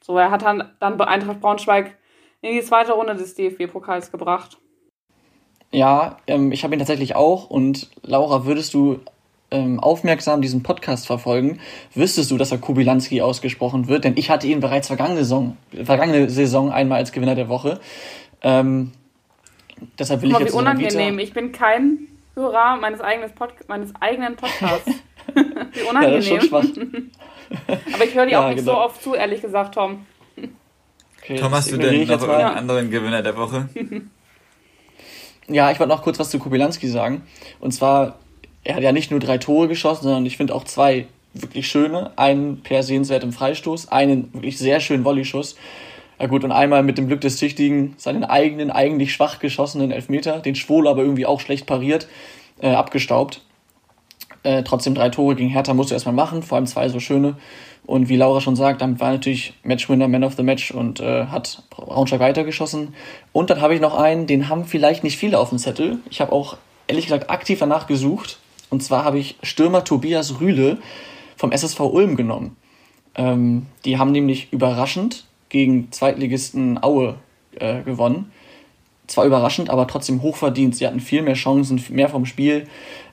[0.00, 1.96] so, er hat dann, dann Eintracht Braunschweig
[2.40, 4.58] in die zweite Runde des DFB-Pokals gebracht.
[5.70, 7.50] Ja, ähm, ich habe ihn tatsächlich auch.
[7.50, 9.00] Und Laura, würdest du
[9.50, 11.60] ähm, aufmerksam diesen Podcast verfolgen,
[11.94, 16.28] wüsstest du, dass er Kubilanski ausgesprochen wird, denn ich hatte ihn bereits vergangene Saison, vergangene
[16.28, 17.80] Saison einmal als Gewinner der Woche.
[18.42, 18.92] Ähm,
[19.98, 21.18] deshalb will Aber ich jetzt wie unangenehm.
[21.18, 21.98] Ich bin kein
[22.34, 24.92] Hörer meines, eigenes Pod meines eigenen Podcasts.
[25.34, 26.02] wie unangenehm.
[26.02, 26.64] Ja, das ist schon schwach.
[27.94, 28.72] Aber ich höre die ja, auch nicht genau.
[28.72, 30.06] so oft zu, ehrlich gesagt, Tom.
[31.22, 33.68] Okay, Tom, hast du denn noch einen anderen Gewinner der Woche?
[35.50, 37.22] Ja, ich wollte noch kurz was zu Kubilanski sagen.
[37.58, 38.18] Und zwar,
[38.68, 42.10] er hat ja nicht nur drei Tore geschossen, sondern ich finde auch zwei wirklich schöne.
[42.16, 45.56] Einen per sehenswert im Freistoß, einen wirklich sehr schönen Volleyschuss.
[46.20, 50.40] Ja gut, und einmal mit dem Glück des Tüchtigen seinen eigenen, eigentlich schwach geschossenen Elfmeter,
[50.40, 52.08] den Schwol aber irgendwie auch schlecht pariert,
[52.60, 53.40] äh, abgestaubt.
[54.42, 57.36] Äh, trotzdem drei Tore gegen Hertha musst du erstmal machen, vor allem zwei so schöne.
[57.86, 61.24] Und wie Laura schon sagt, damit war natürlich Matchwinner, Man of the Match und äh,
[61.24, 62.94] hat Braunschweig weitergeschossen.
[63.32, 66.00] Und dann habe ich noch einen, den haben vielleicht nicht viele auf dem Zettel.
[66.10, 68.38] Ich habe auch ehrlich gesagt aktiv danach gesucht.
[68.70, 70.78] Und zwar habe ich Stürmer Tobias Rühle
[71.36, 72.56] vom SSV Ulm genommen.
[73.14, 77.16] Ähm, die haben nämlich überraschend gegen Zweitligisten Aue
[77.56, 78.30] äh, gewonnen.
[79.06, 80.76] Zwar überraschend, aber trotzdem hochverdient.
[80.76, 82.66] Sie hatten viel mehr Chancen, mehr vom Spiel.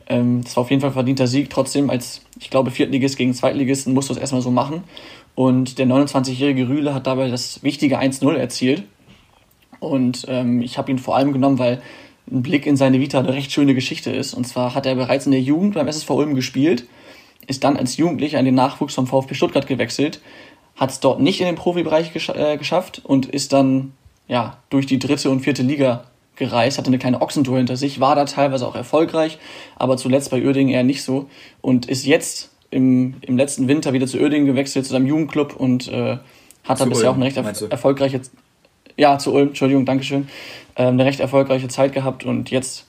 [0.07, 1.49] Ähm, das war auf jeden Fall ein verdienter Sieg.
[1.49, 4.83] Trotzdem, als ich glaube, Viertligist gegen Zweitligisten musst du es erstmal so machen.
[5.35, 8.83] Und der 29-jährige Rühle hat dabei das wichtige 1-0 erzielt.
[9.79, 11.81] Und ähm, ich habe ihn vor allem genommen, weil
[12.31, 14.33] ein Blick in seine Vita eine recht schöne Geschichte ist.
[14.33, 16.85] Und zwar hat er bereits in der Jugend beim SSV Ulm gespielt,
[17.47, 20.21] ist dann als Jugendlicher in den Nachwuchs vom VfB Stuttgart gewechselt,
[20.75, 23.93] hat es dort nicht in den Profibereich gesch äh, geschafft und ist dann
[24.27, 28.15] ja durch die dritte und vierte Liga gereist, hatte eine kleine Ochsentour hinter sich, war
[28.15, 29.37] da teilweise auch erfolgreich,
[29.77, 31.29] aber zuletzt bei Uerdingen eher nicht so
[31.61, 35.87] und ist jetzt im, im letzten Winter wieder zu Uerdingen gewechselt, zu seinem Jugendclub und
[35.87, 36.17] äh,
[36.63, 38.21] hat da bisher Ulm, auch eine recht erf erfolgreiche,
[38.97, 40.27] ja, zu Ulm, Entschuldigung, Dankeschön,
[40.75, 42.85] äh, eine recht erfolgreiche Zeit gehabt und jetzt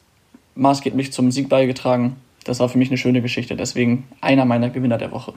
[0.54, 2.16] maßgeblich zum Sieg beigetragen.
[2.44, 5.34] Das war für mich eine schöne Geschichte, deswegen einer meiner Gewinner der Woche.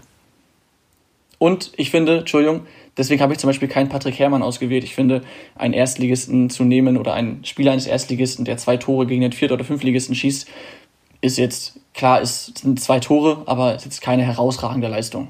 [1.39, 4.83] Und ich finde, Entschuldigung, deswegen habe ich zum Beispiel keinen Patrick Herrmann ausgewählt.
[4.83, 5.21] Ich finde,
[5.55, 9.53] einen Erstligisten zu nehmen oder einen Spieler eines Erstligisten, der zwei Tore gegen den Viert-
[9.53, 10.47] oder Fünftligisten schießt,
[11.21, 15.29] ist jetzt, klar, es sind zwei Tore, aber es ist jetzt keine herausragende Leistung.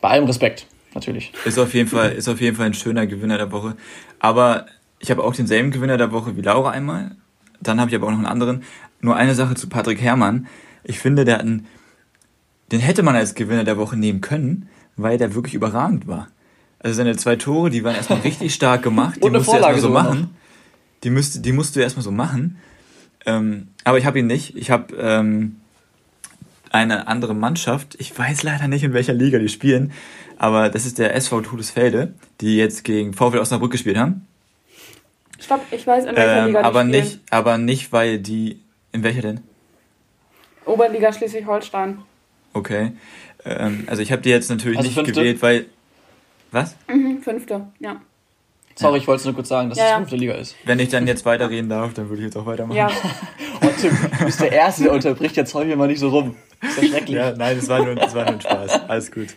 [0.00, 1.32] Bei allem Respekt, natürlich.
[1.44, 3.76] Ist auf jeden Fall, ist auf jeden Fall ein schöner Gewinner der Woche.
[4.18, 4.66] Aber
[4.98, 7.16] ich habe auch denselben Gewinner der Woche wie Laura einmal.
[7.60, 8.62] Dann habe ich aber auch noch einen anderen.
[9.00, 10.46] Nur eine Sache zu Patrick Herrmann.
[10.84, 11.66] Ich finde, der hat einen
[12.72, 16.28] den hätte man als Gewinner der Woche nehmen können, weil der wirklich überragend war.
[16.78, 19.18] Also seine zwei Tore, die waren erstmal richtig stark gemacht.
[19.22, 20.30] Die musst du erstmal so machen.
[21.02, 22.58] Die, müsste, die musst du erstmal so machen.
[23.26, 24.56] Ähm, aber ich habe ihn nicht.
[24.56, 25.56] Ich habe ähm,
[26.70, 27.96] eine andere Mannschaft.
[27.98, 29.92] Ich weiß leider nicht, in welcher Liga die spielen.
[30.38, 34.26] Aber das ist der SV Todesfelde, die jetzt gegen VfL Osnabrück gespielt haben.
[35.38, 37.04] Stopp, ich weiß, in welcher ähm, Liga die aber spielen.
[37.04, 38.60] Nicht, aber nicht, weil die...
[38.92, 39.40] In welcher denn?
[40.64, 41.98] Oberliga Schleswig-Holstein.
[42.52, 42.92] Okay.
[43.44, 45.12] Ähm, also ich habe die jetzt natürlich also nicht fünfte?
[45.12, 45.66] gewählt, weil.
[46.50, 46.76] Was?
[46.88, 48.00] Mhm, fünfte, ja.
[48.80, 50.56] Sorry, ich wollte es nur kurz sagen, dass ja, es fünfte Liga ist.
[50.64, 52.76] Wenn ich dann jetzt weiterreden darf, dann würde ich jetzt auch weitermachen.
[52.76, 52.88] Ja.
[53.62, 55.36] oh, Tim, du bist der Erste, der unterbricht.
[55.36, 56.34] Jetzt heul mir mal nicht so rum.
[56.60, 57.16] Das ist ja schrecklich.
[57.16, 58.88] Ja, nein, das war nur, das war nur ein Spaß.
[58.88, 59.28] Alles gut.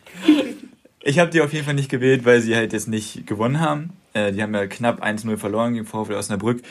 [1.01, 3.91] Ich habe die auf jeden Fall nicht gewählt, weil sie halt jetzt nicht gewonnen haben.
[4.13, 6.61] Äh, die haben ja knapp 1-0 verloren gegen VfL Osnabrück.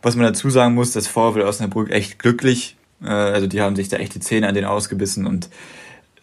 [0.00, 3.88] Was man dazu sagen muss, dass VfL Osnabrück echt glücklich, äh, also die haben sich
[3.88, 5.50] da echt die Zähne an den ausgebissen und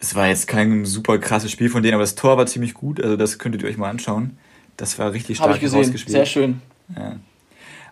[0.00, 3.00] es war jetzt kein super krasses Spiel von denen, aber das Tor war ziemlich gut.
[3.00, 4.36] Also das könntet ihr euch mal anschauen.
[4.82, 5.96] Das war richtig stark Hab ich gesehen.
[5.96, 6.60] Sehr schön.
[6.96, 7.14] Ja.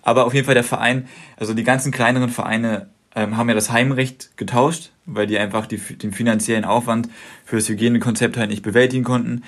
[0.03, 3.71] Aber auf jeden Fall der Verein, also die ganzen kleineren Vereine ähm, haben ja das
[3.71, 7.09] Heimrecht getauscht, weil die einfach die, den finanziellen Aufwand
[7.45, 9.45] für das Hygienekonzept halt nicht bewältigen konnten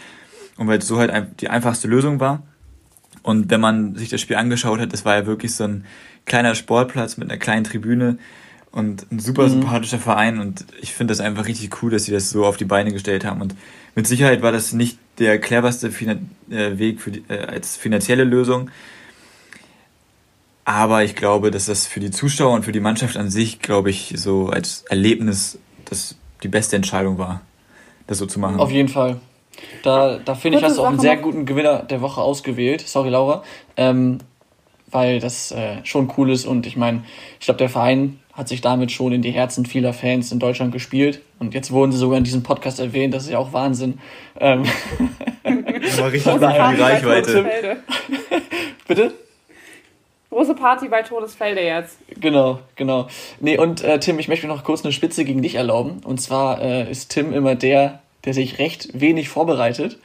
[0.57, 2.45] und weil es so halt die einfachste Lösung war.
[3.25, 5.85] Und wenn man sich das Spiel angeschaut hat, das war ja wirklich so ein
[6.27, 8.19] kleiner Sportplatz mit einer kleinen Tribüne
[8.71, 9.63] und ein super mhm.
[9.63, 12.67] sympathischer Verein und ich finde das einfach richtig cool, dass sie das so auf die
[12.67, 13.57] Beine gestellt haben und
[13.97, 18.71] mit Sicherheit war das nicht der cleverste äh, Weg für die, äh, als finanzielle Lösung,
[20.65, 23.91] aber ich glaube, dass das für die Zuschauer und für die Mannschaft an sich, glaube
[23.91, 27.43] ich, so als Erlebnis das die beste Entscheidung war,
[28.07, 28.59] das so zu machen.
[28.59, 29.21] Auf jeden Fall.
[29.83, 32.81] Da, da finde ich, hast du auch einen sehr guten Gewinner der Woche ausgewählt.
[32.81, 33.43] Sorry, Laura.
[33.77, 34.19] Ähm,
[34.91, 37.05] weil das äh, schon cool ist und ich meine,
[37.41, 40.73] ich glaube, der Verein hat sich damit schon in die Herzen vieler Fans in Deutschland
[40.73, 41.21] gespielt.
[41.39, 43.99] Und jetzt wurden sie sogar in diesem Podcast erwähnt, das ist ja auch Wahnsinn.
[44.41, 44.65] Ähm
[45.83, 47.83] das war richtig die Reichweite.
[48.89, 49.13] Bitte?
[50.31, 51.99] Große Party bei Todesfelde jetzt.
[52.19, 53.07] Genau, genau.
[53.41, 56.01] Nee, und äh, Tim, ich möchte mir noch kurz eine Spitze gegen dich erlauben.
[56.05, 59.99] Und zwar äh, ist Tim immer der, der sich recht wenig vorbereitet.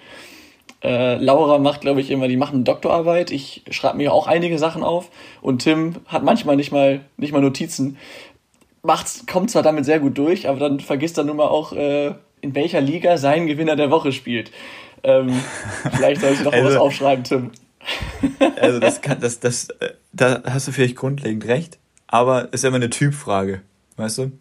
[0.83, 3.31] Äh, Laura macht, glaube ich, immer, die machen Doktorarbeit.
[3.31, 5.09] Ich schreibe mir auch einige Sachen auf.
[5.41, 7.97] Und Tim hat manchmal nicht mal, nicht mal Notizen.
[8.83, 12.13] Macht's, kommt zwar damit sehr gut durch, aber dann vergisst er nun mal auch, äh,
[12.41, 14.51] in welcher Liga sein Gewinner der Woche spielt.
[15.03, 15.41] Ähm,
[15.95, 17.51] vielleicht soll ich noch also, was aufschreiben, Tim.
[18.61, 22.69] also das kann, das, das, äh, da hast du vielleicht grundlegend recht, aber ist ja
[22.69, 23.61] immer eine Typfrage,
[23.95, 24.31] weißt du?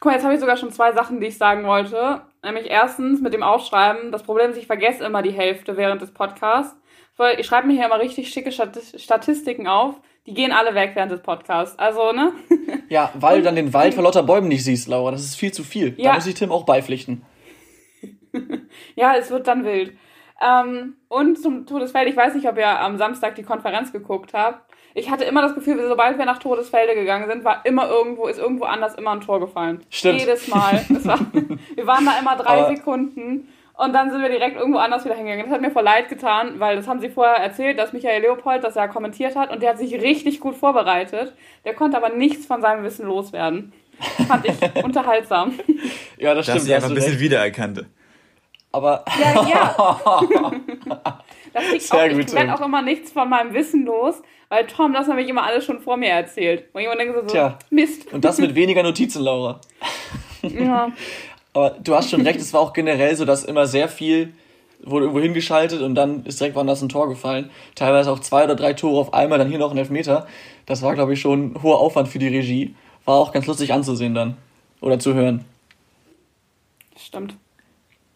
[0.00, 2.22] Guck mal, jetzt habe ich sogar schon zwei Sachen, die ich sagen wollte.
[2.42, 4.10] Nämlich erstens mit dem Aufschreiben.
[4.10, 6.76] Das Problem ist, ich vergesse immer die Hälfte während des Podcasts.
[7.38, 10.00] Ich schreibe mir hier immer richtig schicke Statistiken auf.
[10.26, 11.78] Die gehen alle weg während des Podcasts.
[11.78, 12.32] Also, ne?
[12.88, 15.10] Ja, weil du dann den Wald vor lauter Bäumen nicht siehst, Laura.
[15.12, 15.94] Das ist viel zu viel.
[15.96, 16.10] Ja.
[16.10, 17.24] Da muss ich Tim auch beipflichten.
[18.94, 19.96] ja, es wird dann wild.
[20.40, 24.71] Ähm, und zum Todesfeld, ich weiß nicht, ob ihr am Samstag die Konferenz geguckt habt.
[24.94, 28.38] Ich hatte immer das Gefühl, sobald wir nach Todesfelde gegangen sind, war immer irgendwo, ist
[28.38, 29.80] irgendwo anders immer ein Tor gefallen.
[29.90, 30.20] Stimmt.
[30.20, 30.84] Jedes Mal.
[31.04, 31.18] War,
[31.74, 35.14] wir waren da immer drei Aber- Sekunden und dann sind wir direkt irgendwo anders wieder
[35.14, 35.46] hingegangen.
[35.46, 38.62] Das hat mir voll leid getan, weil das haben sie vorher erzählt, dass Michael Leopold
[38.62, 41.32] das ja kommentiert hat und der hat sich richtig gut vorbereitet.
[41.64, 43.72] Der konnte aber nichts von seinem Wissen loswerden.
[44.28, 45.58] Fand ich unterhaltsam.
[46.18, 46.64] Ja, das stimmt.
[46.64, 47.20] du da einfach ein bisschen recht.
[47.20, 47.84] wiedererkannt.
[48.72, 50.52] Aber Ja, ja.
[51.52, 54.66] Das liegt Sehr auch, gut, ich werde auch immer nichts von meinem Wissen los, weil
[54.66, 56.64] Tom das nämlich immer alles schon vor mir erzählt.
[56.72, 57.58] Und ich denke so, Tja.
[57.68, 58.10] Mist.
[58.12, 59.60] und das mit weniger Notizen, Laura.
[60.42, 60.90] Ja.
[61.52, 64.32] Aber du hast schon recht, es war auch generell so, dass immer sehr viel
[64.84, 67.50] wurde irgendwo hingeschaltet und dann ist direkt woanders ein Tor gefallen.
[67.74, 70.26] Teilweise auch zwei oder drei Tore auf einmal, dann hier noch ein Elfmeter.
[70.66, 72.74] Das war, glaube ich, schon ein hoher Aufwand für die Regie.
[73.04, 74.36] War auch ganz lustig anzusehen dann.
[74.80, 75.44] Oder zu hören.
[76.96, 77.36] Stimmt.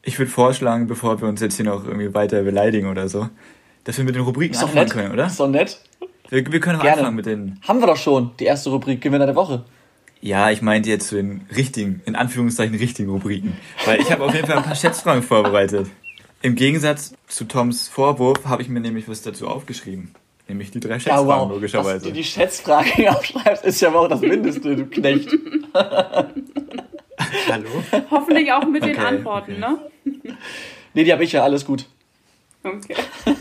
[0.08, 3.28] Ich würde vorschlagen, bevor wir uns jetzt hier noch irgendwie weiter beleidigen oder so,
[3.82, 4.92] dass wir mit den Rubriken Ist anfangen nett.
[4.92, 5.26] können, oder?
[5.26, 5.80] Ist doch nett.
[6.28, 6.98] Wir, wir können auch Gerne.
[6.98, 7.58] anfangen mit den.
[7.66, 9.64] Haben wir doch schon, die erste Rubrik, Gewinner der Woche.
[10.20, 13.56] Ja, ich meinte jetzt zu den richtigen, in Anführungszeichen richtigen Rubriken.
[13.84, 15.88] Weil ich habe auf jeden Fall ein paar Schätzfragen vorbereitet.
[16.40, 20.12] Im Gegensatz zu Toms Vorwurf habe ich mir nämlich was dazu aufgeschrieben.
[20.48, 22.06] Nämlich die drei Schätzfragen, Dass du logischerweise.
[22.06, 25.30] dir die Schätzfrage aufschreibst, ist ja auch das Mindeste, du Knecht.
[27.50, 27.68] Hallo?
[28.10, 29.60] Hoffentlich auch mit den Okay, Antworten, okay.
[29.60, 29.78] ne?
[30.94, 31.86] Nee, die habe ich ja, alles gut.
[32.62, 32.96] Okay.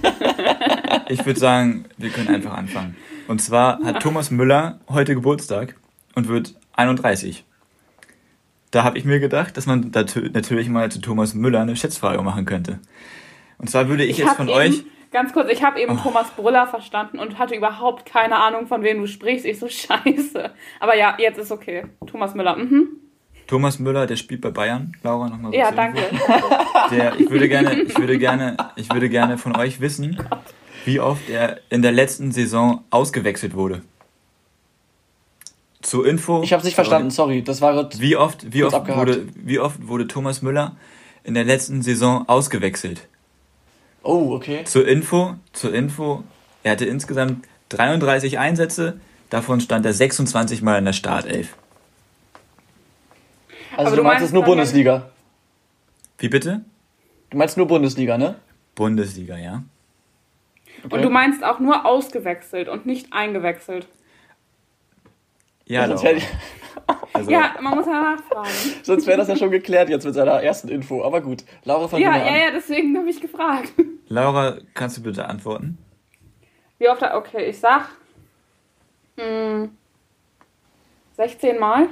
[1.07, 2.95] Ich würde sagen, wir können einfach anfangen.
[3.27, 5.75] Und zwar hat Thomas Müller heute Geburtstag
[6.15, 7.43] und wird 31.
[8.71, 12.45] Da habe ich mir gedacht, dass man natürlich mal zu Thomas Müller eine Schätzfrage machen
[12.45, 12.79] könnte.
[13.59, 14.83] Und zwar würde ich, Ich jetzt von eben, euch.
[15.11, 15.83] Ganz kurz, ich habe Oh.
[15.83, 19.45] eben Thomas Brüller verstanden und hatte überhaupt keine Ahnung, von wem du sprichst.
[19.45, 20.51] Ich so, scheiße.
[20.79, 21.85] Aber ja, jetzt ist okay.
[22.07, 22.87] Thomas Müller, mhm.
[23.47, 24.95] Thomas Müller, der spielt bei Bayern.
[25.03, 26.01] Laura, nochmal so Ja, danke.
[26.91, 30.17] Der, ich würde gerne, ich würde gerne, ich würde gerne von euch wissen,
[30.85, 33.81] wie oft er in der letzten Saison ausgewechselt wurde.
[35.81, 36.41] Zur Info.
[36.43, 37.43] Ich habe es nicht verstanden, sorry.
[37.43, 38.99] Das war Wie oft, wie oft, abgehakt.
[39.07, 40.75] wurde, wie oft wurde Thomas Müller
[41.23, 43.07] in der letzten Saison ausgewechselt?
[44.01, 44.63] Oh, okay.
[44.65, 46.23] Zur Info, zur Info,
[46.63, 51.55] er hatte insgesamt 33 Einsätze, davon stand er 26 Mal in der Startelf.
[53.77, 55.09] Also Aber du du meinst meinst jetzt nur Bundesliga.
[56.17, 56.63] Wie bitte?
[57.29, 58.35] Du meinst nur Bundesliga, ne?
[58.75, 59.63] Bundesliga, ja.
[60.89, 63.87] Und du meinst auch nur ausgewechselt und nicht eingewechselt.
[65.65, 66.15] Ja, sonst Laura.
[66.15, 66.37] hätte ich-
[67.13, 68.49] Also, Ja, man muss ja nachfragen.
[68.83, 71.03] Sonst wäre das ja schon geklärt jetzt mit seiner ersten Info.
[71.03, 72.35] Aber gut, Laura von Ja, ja, an.
[72.39, 73.73] ja, deswegen habe ich gefragt.
[74.07, 75.77] Laura, kannst du bitte antworten?
[76.77, 77.01] Wie oft?
[77.01, 77.87] Okay, ich sag.
[79.15, 79.69] Mh,
[81.15, 81.87] 16 Mal.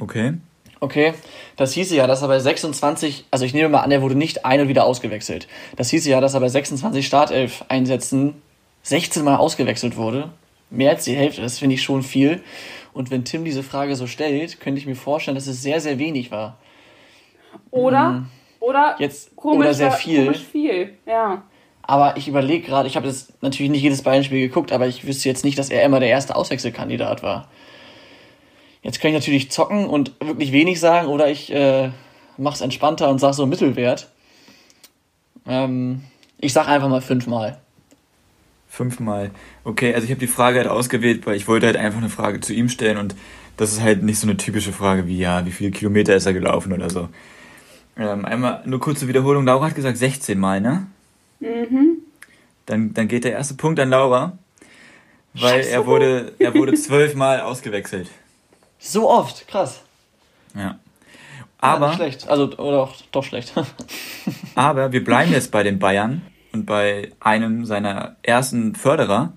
[0.00, 0.34] Okay.
[0.82, 1.12] Okay,
[1.56, 4.46] das hieße ja, dass er bei 26, also ich nehme mal an, er wurde nicht
[4.46, 5.46] ein- und wieder ausgewechselt.
[5.76, 8.40] Das hieße ja, dass er bei 26 Startelf-Einsätzen
[8.82, 10.30] 16 Mal ausgewechselt wurde.
[10.70, 12.40] Mehr als die Hälfte, das finde ich schon viel.
[12.94, 15.98] Und wenn Tim diese Frage so stellt, könnte ich mir vorstellen, dass es sehr, sehr
[15.98, 16.56] wenig war.
[17.70, 18.24] Oder?
[18.60, 19.00] Oder Mhm.
[19.02, 20.24] Jetzt- komisch, oder sehr viel.
[20.26, 21.42] Komisch viel, ja.
[21.82, 25.28] Aber ich überlege gerade, ich habe jetzt natürlich nicht jedes Beispiel geguckt, aber ich wüsste
[25.28, 27.48] jetzt nicht, dass er immer der erste Auswechselkandidat war.
[28.82, 31.90] Jetzt kann ich natürlich zocken und wirklich wenig sagen oder ich äh,
[32.38, 34.08] mach's entspannter und sag so Mittelwert.
[35.46, 36.02] Ähm,
[36.38, 37.58] ich sag einfach mal fünfmal.
[38.68, 39.30] Fünfmal.
[39.64, 42.40] Okay, also ich habe die Frage halt ausgewählt, weil ich wollte halt einfach eine Frage
[42.40, 43.14] zu ihm stellen und
[43.56, 46.32] das ist halt nicht so eine typische Frage wie, ja, wie viele Kilometer ist er
[46.32, 47.08] gelaufen oder so.
[47.98, 49.44] Ähm, einmal nur kurze Wiederholung.
[49.44, 50.86] Laura hat gesagt 16 Mal, ne?
[51.40, 51.98] Mhm.
[52.64, 54.38] Dann, dann geht der erste Punkt an Laura,
[55.34, 58.08] weil er wurde, er wurde zwölfmal ausgewechselt.
[58.80, 59.82] So oft, krass.
[60.54, 60.60] Ja.
[60.62, 60.78] Ja,
[61.58, 62.28] Aber, nicht schlecht.
[62.28, 63.52] Also, oder auch doch schlecht.
[64.54, 69.34] aber wir bleiben jetzt bei den Bayern und bei einem seiner ersten Förderer,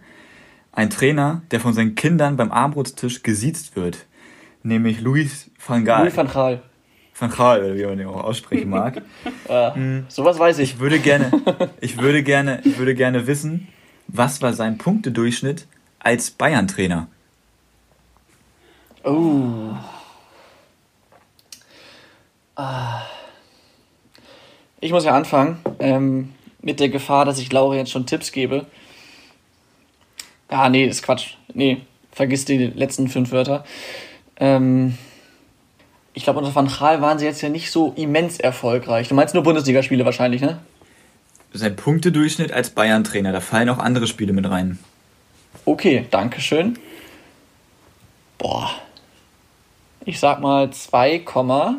[0.72, 4.06] ein Trainer, der von seinen Kindern beim Armbrotstisch gesiezt wird,
[4.64, 6.04] nämlich Luis van Gaal.
[6.04, 6.64] Louis van Gaal.
[7.20, 9.02] Van Gaal, oder wie man den auch aussprechen mag.
[9.50, 10.76] Äh, Sowas weiß ich.
[10.76, 11.30] Ich würde gerne,
[11.82, 13.68] ich würde gerne, ich würde gerne wissen,
[14.08, 15.68] was war sein Punktedurchschnitt
[16.00, 17.08] als Bayern-Trainer?
[19.04, 19.76] Oh.
[24.80, 28.66] Ich muss ja anfangen, ähm, mit der Gefahr, dass ich Laura jetzt schon Tipps gebe.
[30.50, 31.36] Ah, nee, ist Quatsch.
[31.54, 33.66] Nee, vergiss die letzten fünf Wörter.
[34.38, 34.98] Ähm,
[36.14, 39.08] ich glaube, unter Van Gaal waren sie jetzt ja nicht so immens erfolgreich.
[39.08, 40.60] Du meinst nur Bundesligaspiele wahrscheinlich, ne?
[41.54, 44.80] Sein Punktedurchschnitt als Bayern-Trainer, da fallen auch andere Spiele mit rein.
[45.66, 46.78] Okay, danke schön.
[48.38, 48.72] Boah.
[50.06, 51.76] Ich sag mal 2, Komma,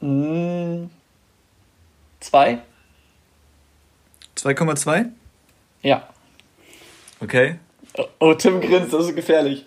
[0.00, 0.86] mm,
[2.20, 2.58] 2?
[4.36, 5.06] 2,2?
[5.82, 6.08] Ja.
[7.20, 7.56] Okay?
[8.18, 9.64] Oh, Tim grinst, das ist gefährlich.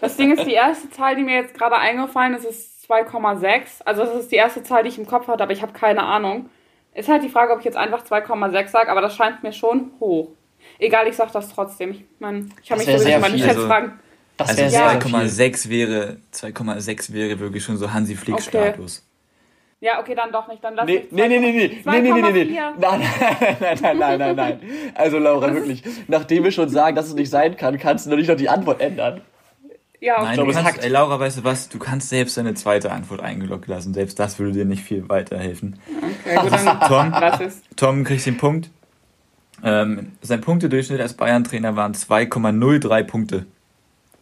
[0.00, 3.82] Das Ding ist, die erste Zahl, die mir jetzt gerade eingefallen ist, ist 2,6.
[3.84, 6.02] Also das ist die erste Zahl, die ich im Kopf hatte, aber ich habe keine
[6.02, 6.48] Ahnung.
[6.94, 9.92] Ist halt die Frage, ob ich jetzt einfach 2,6 sage, aber das scheint mir schon
[10.00, 10.30] hoch.
[10.78, 11.90] Egal, ich sag das trotzdem.
[11.92, 13.46] Ich meine, ich habe mich sowieso sehr mal nicht viel.
[13.48, 14.00] jetzt Also- fragen.
[14.36, 15.16] Das Also wäre sehr, sehr viel.
[15.16, 19.02] 2,6 wäre 2,6 wäre wirklich schon so Hansi Flick Status.
[19.80, 20.64] Ja, okay, dann doch nicht.
[20.64, 22.58] Dann lass Nee, nee, nee, nee, nee, nee, nee, nee, nee, nee.
[22.58, 22.72] 2,4.
[22.78, 24.60] Nein, nein, nein, nein, nein, nein, nein.
[24.94, 28.16] Also Laura, wirklich, nachdem wir schon sagen, dass es nicht sein kann, kannst du doch
[28.16, 29.20] nicht noch die Antwort ändern.
[30.00, 30.24] Ja, okay.
[30.24, 31.68] Nein, glaube, du es kannst, ey, Laura, weißt du was?
[31.68, 33.94] Du kannst selbst deine zweite Antwort eingeloggt lassen.
[33.94, 35.78] Selbst das würde dir nicht viel weiterhelfen.
[36.24, 37.10] okay gut, dann Tom?
[37.10, 37.62] lass es.
[37.76, 38.70] Tom kriegt den Punkt.
[39.62, 43.46] Ähm, sein Punktedurchschnitt als Bayern-Trainer waren 2,03 Punkte.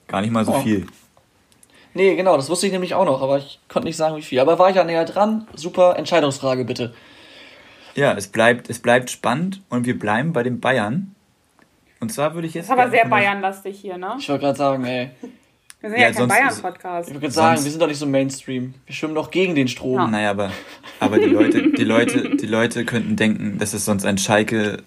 [0.09, 0.61] Gar nicht mal so Oh.
[0.61, 0.87] viel.
[1.97, 4.41] Nee, genau, das wusste ich nämlich auch noch, aber ich konnte nicht sagen, wie viel.
[4.41, 5.47] Aber war ich ja näher dran.
[5.55, 6.93] Super, Entscheidungsfrage bitte.
[7.95, 11.15] Ja, es bleibt, es bleibt spannend und wir bleiben bei den Bayern.
[12.01, 12.69] Und zwar würde ich jetzt.
[12.69, 14.17] Das ist aber sehr Bayernlastig hier, ne?
[14.19, 15.11] Ich wollte gerade sagen, ey,
[15.81, 17.09] Wir sind Ja, ja, kein Bayern-Podcast.
[17.09, 18.75] ich wollte gerade sagen, wir sind doch nicht so Mainstream.
[18.87, 19.95] Wir schwimmen doch gegen den Strom.
[19.99, 20.07] Ja.
[20.09, 20.51] Naja, aber,
[20.99, 24.79] aber die Leute, die Leute, die Leute könnten denken, dass es sonst ein Schalke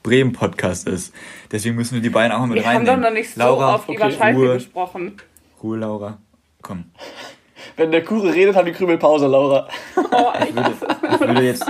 [0.00, 1.14] Schrägstrich Bremen Podcast ist.
[1.52, 3.02] Deswegen müssen wir die Bayern auch mal mit Wir haben reinnehmen.
[3.02, 4.54] doch noch nicht so Laura, oft über okay, Schalke Ruhe.
[4.54, 5.16] gesprochen.
[5.62, 6.18] Ruhe, Laura.
[6.62, 6.84] Komm.
[7.76, 9.68] Wenn der Kure redet, haben die Krümel Pause, Laura.
[9.96, 10.72] Oh, Ich würde,
[11.12, 11.64] ich würde jetzt,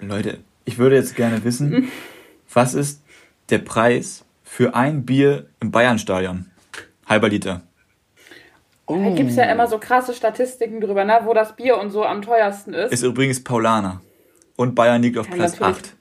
[0.00, 1.90] Leute, ich würde jetzt gerne wissen,
[2.52, 3.02] was ist
[3.50, 6.50] der Preis für ein Bier im Bayernstadion?
[7.06, 7.62] Halber Liter.
[8.86, 11.20] Da gibt es ja immer so krasse Statistiken drüber, ne?
[11.24, 12.90] wo das Bier und so am teuersten ist.
[12.90, 14.00] Ist übrigens Paulaner.
[14.56, 15.78] Und Bayern liegt auf Ja, Platz natürlich.
[15.84, 15.96] 8.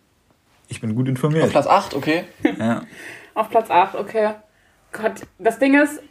[0.67, 1.45] Ich bin gut informiert.
[1.45, 2.23] Auf Platz 8, okay.
[2.59, 2.83] Ja.
[3.33, 4.31] Auf Platz 8, okay.
[4.91, 6.01] Gott, das Ding ist,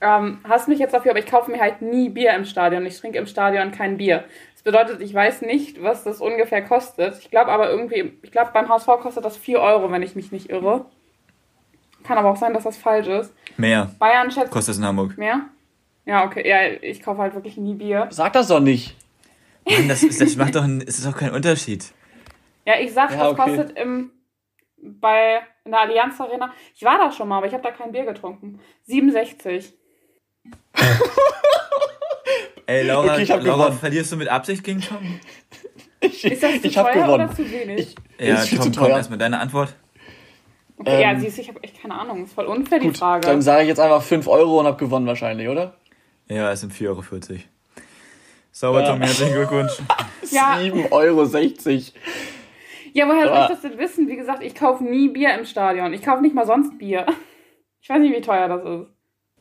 [0.00, 2.86] ähm, hast mich jetzt dafür, aber ich kaufe mir halt nie Bier im Stadion.
[2.86, 4.24] Ich trinke im Stadion kein Bier.
[4.54, 7.18] Das bedeutet, ich weiß nicht, was das ungefähr kostet.
[7.18, 10.30] Ich glaube aber irgendwie, ich glaube beim HSV kostet das 4 Euro, wenn ich mich
[10.32, 10.84] nicht irre.
[12.04, 13.32] Kann aber auch sein, dass das falsch ist.
[13.56, 15.18] Mehr Bayern schätzt kostet es in Hamburg.
[15.18, 15.40] mehr.
[16.06, 16.48] Ja, okay.
[16.48, 18.06] Ja, ich kaufe halt wirklich nie Bier.
[18.10, 18.96] Sag das doch nicht.
[19.68, 21.84] Mann, das, ist, das macht doch, ein- es ist doch kein Unterschied.
[22.68, 23.42] Ja, ich sag, Ja, das okay.
[23.56, 24.10] kostet im,
[24.76, 26.52] bei, in der Allianz Arena.
[26.74, 28.60] Ich war da schon mal, aber ich habe da kein Bier getrunken.
[28.84, 29.72] 67.
[32.66, 33.78] Ey, Laura, Okay, ich hab Laura gewonnen.
[33.80, 35.18] verlierst du mit Absicht gegen Tom?
[36.00, 37.24] Ich, Ist das zu ich teuer gewonnen.
[37.26, 37.96] oder zu wenig?
[38.20, 38.98] Ja, Ist viel Tom, zu komm teuer.
[38.98, 39.74] erstmal deine Antwort.
[40.76, 42.22] Okay, ja, Ähm, siehst du, ich habe echt keine Ahnung.
[42.24, 43.26] Ist voll unfair, die Gut, Frage.
[43.26, 45.74] dann sage ich jetzt einfach 5 Euro und habe gewonnen wahrscheinlich, oder?
[46.28, 47.02] Ja, es sind 4,40 Euro.
[48.52, 48.90] Sauber, Ja.
[48.92, 49.72] Tom, herzlichen Glückwunsch.
[50.30, 50.56] Ja.
[50.60, 51.24] 7,60 Euro.
[52.92, 54.08] Ja, woher soll ich das denn wissen?
[54.08, 55.92] Wie gesagt, ich kaufe nie Bier im Stadion.
[55.92, 57.06] Ich kaufe nicht mal sonst Bier.
[57.80, 58.90] Ich weiß nicht, wie teuer das ist.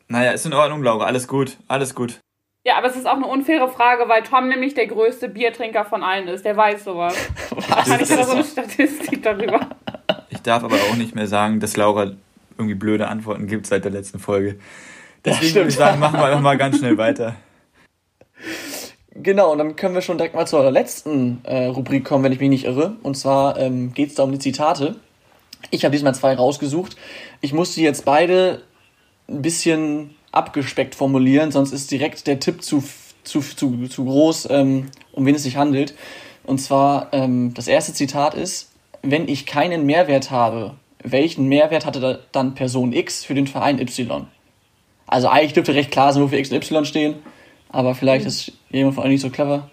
[0.09, 1.05] Naja, ist in Ordnung, Laura.
[1.05, 2.19] Alles gut, alles gut.
[2.63, 6.03] Ja, aber es ist auch eine unfaire Frage, weil Tom nämlich der größte Biertrinker von
[6.03, 6.45] allen ist.
[6.45, 7.15] Der weiß sowas.
[7.49, 9.59] Wahrscheinlich hat er so eine Statistik darüber.
[10.29, 12.11] Ich darf aber auch nicht mehr sagen, dass Laura
[12.57, 14.59] irgendwie blöde Antworten gibt seit der letzten Folge.
[15.25, 17.35] Deswegen würde ich sagen, machen wir einfach mal ganz schnell weiter.
[19.23, 22.39] Genau, und dann können wir schon direkt mal zur letzten äh, Rubrik kommen, wenn ich
[22.39, 22.97] mich nicht irre.
[23.01, 24.95] Und zwar ähm, geht es da um die Zitate.
[25.71, 26.95] Ich habe diesmal zwei rausgesucht.
[27.41, 28.61] Ich muss die jetzt beide
[29.27, 32.83] ein bisschen abgespeckt formulieren, sonst ist direkt der Tipp zu,
[33.23, 35.95] zu, zu, zu groß, ähm, um wen es sich handelt.
[36.43, 41.99] Und zwar, ähm, das erste Zitat ist, wenn ich keinen Mehrwert habe, welchen Mehrwert hatte
[41.99, 44.27] da dann Person X für den Verein Y?
[45.07, 47.15] Also eigentlich dürfte recht klar sein, wofür X und Y stehen,
[47.69, 49.69] aber vielleicht ist jemand von euch nicht so clever.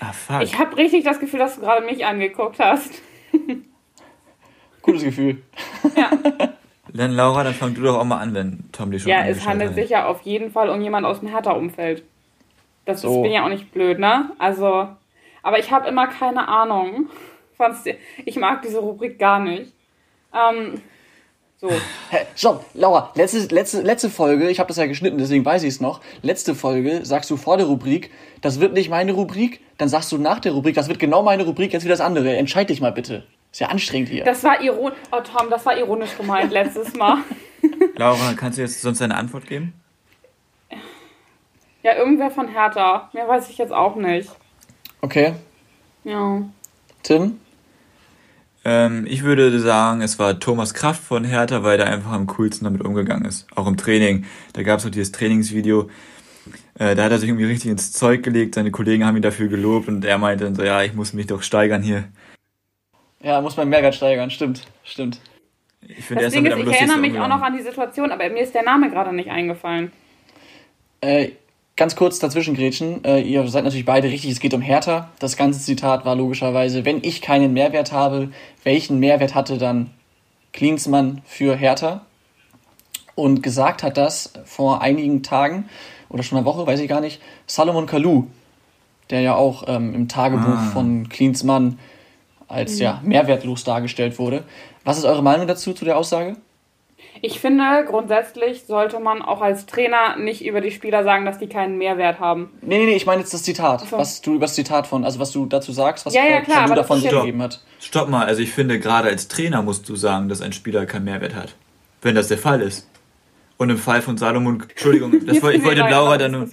[0.00, 0.42] Ah, fuck.
[0.42, 2.90] Ich habe richtig das Gefühl, dass du gerade mich angeguckt hast.
[4.82, 5.42] Gutes Gefühl.
[6.94, 9.46] Dann Laura, dann fang du doch auch mal an, wenn Tom dich schon Ja, es
[9.46, 9.76] handelt hat.
[9.76, 12.02] sich ja auf jeden Fall um jemanden aus dem Hertha-Umfeld.
[12.84, 13.22] Das ist, So.
[13.22, 14.30] bin ja auch nicht blöd, ne?
[14.38, 14.88] Also,
[15.42, 17.08] aber ich habe immer keine Ahnung.
[18.26, 19.72] Ich mag diese Rubrik gar nicht.
[20.34, 20.82] Ähm,
[21.62, 21.70] so.
[22.10, 25.68] Hä, stopp, Laura, letzte, letzte, letzte Folge, ich habe das ja geschnitten, deswegen weiß ich
[25.68, 26.00] es noch.
[26.20, 30.18] Letzte Folge sagst du vor der Rubrik, das wird nicht meine Rubrik, dann sagst du
[30.18, 32.36] nach der Rubrik, das wird genau meine Rubrik, jetzt wieder das andere.
[32.36, 33.22] Entscheid dich mal bitte.
[33.52, 34.24] Ist ja anstrengend hier.
[34.24, 34.98] Das war ironisch.
[35.12, 37.18] Oh, Tom, das war ironisch gemeint letztes Mal.
[37.96, 39.72] Laura, kannst du jetzt sonst deine Antwort geben?
[41.84, 43.08] Ja, irgendwer von Hertha.
[43.12, 44.30] Mehr weiß ich jetzt auch nicht.
[45.00, 45.34] Okay,
[46.04, 46.42] Ja.
[47.02, 47.40] Tim?
[48.64, 52.64] Ähm, ich würde sagen, es war Thomas Kraft von Hertha, weil der einfach am coolsten
[52.64, 53.46] damit umgegangen ist.
[53.54, 54.24] Auch im Training.
[54.52, 55.90] Da gab es auch dieses Trainingsvideo.
[56.78, 58.54] Äh, da hat er sich irgendwie richtig ins Zeug gelegt.
[58.54, 61.26] Seine Kollegen haben ihn dafür gelobt und er meinte dann so, ja, ich muss mich
[61.26, 62.04] doch steigern hier.
[63.20, 65.20] Ja, muss mein Mehrwert steigern, stimmt, stimmt.
[65.80, 68.62] Ich finde, er ich erinnere mich auch noch an die Situation, aber mir ist der
[68.62, 69.92] Name gerade nicht eingefallen.
[71.00, 71.30] Äh,
[71.76, 73.04] ganz kurz dazwischen grätschen.
[73.04, 75.10] Äh, ihr seid natürlich beide richtig, es geht um Hertha.
[75.18, 78.30] Das ganze Zitat war logischerweise, wenn ich keinen Mehrwert habe,
[78.64, 79.90] welchen Mehrwert hatte dann
[80.52, 82.02] Klinsmann für Hertha?
[83.14, 85.68] Und gesagt hat das vor einigen Tagen
[86.08, 88.26] oder schon einer Woche, weiß ich gar nicht, Salomon Kalou,
[89.10, 90.70] der ja auch ähm, im Tagebuch ah.
[90.72, 91.78] von Klinsmann
[92.48, 94.44] als ja, mehrwertlos dargestellt wurde.
[94.84, 96.36] Was ist eure Meinung dazu, zu der Aussage?
[97.24, 101.46] Ich finde, grundsätzlich sollte man auch als Trainer nicht über die Spieler sagen, dass die
[101.46, 102.50] keinen Mehrwert haben.
[102.62, 103.82] Nee, nee, nee, ich meine jetzt das Zitat.
[103.82, 103.96] So.
[103.96, 106.66] Was du über das Zitat von, also was du dazu sagst, was ja, ja, klar,
[106.66, 107.62] du davon gegeben hat.
[107.78, 111.04] Stopp mal, also ich finde, gerade als Trainer musst du sagen, dass ein Spieler keinen
[111.04, 111.54] Mehrwert hat.
[112.02, 112.90] Wenn das der Fall ist.
[113.56, 116.48] Und im Fall von Salomon, Entschuldigung, das wollte, ich wollte Laura dann nur.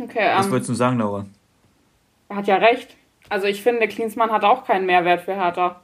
[0.00, 1.26] Okay, Was um, wolltest du sagen, Laura?
[2.28, 2.94] Er hat ja recht.
[3.28, 5.80] Also ich finde, Klinsmann hat auch keinen Mehrwert für Hertha.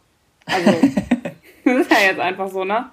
[0.47, 0.71] Also,
[1.65, 2.91] das ist ja jetzt einfach so, ne?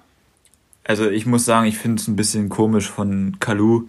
[0.86, 3.88] Also ich muss sagen, ich finde es ein bisschen komisch von Kalu,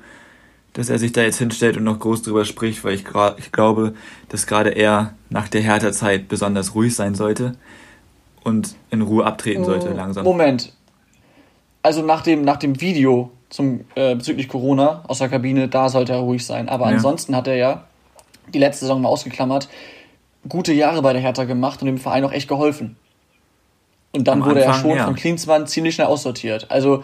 [0.74, 3.06] dass er sich da jetzt hinstellt und noch groß drüber spricht, weil ich,
[3.38, 3.93] ich glaube,
[4.30, 7.56] dass gerade er nach der Hertha-Zeit besonders ruhig sein sollte
[8.43, 10.24] und in Ruhe abtreten sollte oh, langsam.
[10.24, 10.74] Moment.
[11.84, 16.14] Also nach dem, nach dem Video zum, äh, bezüglich Corona aus der Kabine, da sollte
[16.14, 16.68] er ruhig sein.
[16.68, 16.95] Aber ja.
[16.95, 17.84] ansonsten hat er ja
[18.54, 19.70] die letzte Saison mal ausgeklammert,
[20.50, 22.95] gute Jahre bei der Hertha gemacht und dem Verein auch echt geholfen.
[24.12, 25.05] Und dann Am wurde Anfang, er schon ja.
[25.05, 26.68] von Klinsmann ziemlich schnell aussortiert.
[26.70, 27.03] Also,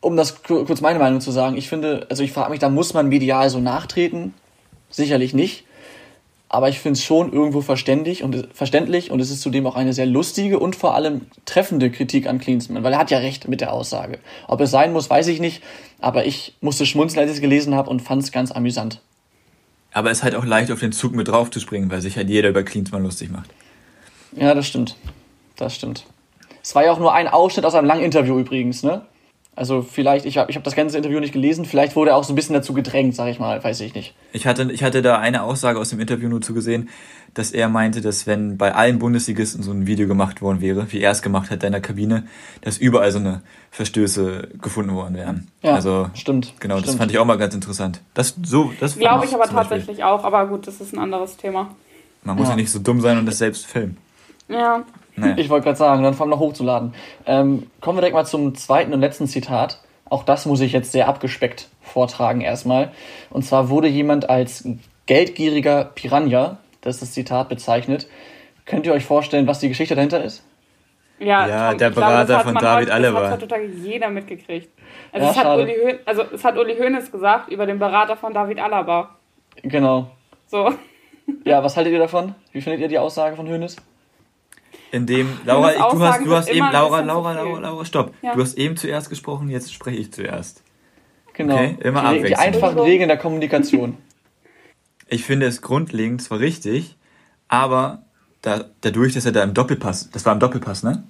[0.00, 2.94] um das kurz meine Meinung zu sagen, ich finde, also ich frage mich, da muss
[2.94, 4.34] man medial so nachtreten.
[4.90, 5.64] Sicherlich nicht.
[6.48, 9.92] Aber ich finde es schon irgendwo verständlich und, verständlich und es ist zudem auch eine
[9.92, 13.60] sehr lustige und vor allem treffende Kritik an Klinsmann, weil er hat ja recht mit
[13.60, 14.20] der Aussage.
[14.46, 15.64] Ob es sein muss, weiß ich nicht,
[16.00, 19.00] aber ich musste schmunzeln, als ich es gelesen habe und fand es ganz amüsant.
[19.92, 22.16] Aber es ist halt auch leicht, auf den Zug mit drauf zu springen, weil sich
[22.16, 23.50] halt jeder über Klinsmann lustig macht.
[24.36, 24.96] Ja, das stimmt.
[25.56, 26.06] Das stimmt.
[26.62, 29.02] Es war ja auch nur ein Ausschnitt aus einem langen Interview übrigens, ne?
[29.56, 32.24] Also vielleicht, ich habe ich hab das ganze Interview nicht gelesen, vielleicht wurde er auch
[32.24, 34.14] so ein bisschen dazu gedrängt, sag ich mal, weiß ich nicht.
[34.32, 36.88] Ich hatte, ich hatte da eine Aussage aus dem Interview nur zu gesehen,
[37.34, 41.00] dass er meinte, dass wenn bei allen Bundesligisten so ein Video gemacht worden wäre, wie
[41.00, 42.26] er es gemacht hat in der Kabine,
[42.62, 45.48] dass überall so eine Verstöße gefunden worden wären.
[45.62, 46.54] Ja, also, stimmt.
[46.58, 46.88] Genau, stimmt.
[46.88, 48.00] das fand ich auch mal ganz interessant.
[48.14, 50.04] Das, so, das Glaube ich aber tatsächlich Beispiel.
[50.04, 51.74] auch, aber gut, das ist ein anderes Thema.
[52.24, 53.98] Man muss ja, ja nicht so dumm sein und das selbst filmen.
[54.48, 54.82] Ja.
[55.16, 55.34] Nee.
[55.36, 56.94] Ich wollte gerade sagen, dann fangen wir noch hochzuladen.
[57.26, 59.80] Ähm, kommen wir direkt mal zum zweiten und letzten Zitat.
[60.08, 62.90] Auch das muss ich jetzt sehr abgespeckt vortragen erstmal.
[63.30, 64.68] Und zwar wurde jemand als
[65.06, 68.08] geldgieriger Piranha, das ist das Zitat, bezeichnet.
[68.66, 70.44] Könnt ihr euch vorstellen, was die Geschichte dahinter ist?
[71.18, 73.20] Ja, ja Tom, der Berater glaube, von David Alaba.
[73.20, 74.68] Das hat heutzutage jeder mitgekriegt.
[75.12, 78.16] Also, ja, es hat Uli Hoeneß, also es hat Uli Hoeneß gesagt über den Berater
[78.16, 79.16] von David Alaba.
[79.62, 80.10] Genau.
[80.46, 80.72] So.
[81.44, 82.34] Ja, was haltet ihr davon?
[82.52, 83.76] Wie findet ihr die Aussage von Hoeneß?
[84.94, 88.14] In dem Laura, ich, du hast, du hast eben Laura, Laura, Laura, Laura, stopp.
[88.22, 88.34] Ja.
[88.36, 90.62] Du hast eben zuerst gesprochen, jetzt spreche ich zuerst.
[91.32, 91.56] Genau.
[91.56, 93.98] Okay, immer die, die einfachen Regeln der Kommunikation.
[95.06, 96.96] Ich finde es grundlegend zwar richtig,
[97.46, 98.04] aber
[98.40, 101.04] da, dadurch, dass er da im Doppelpass, das war im Doppelpass, ne?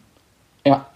[0.67, 0.89] Ja.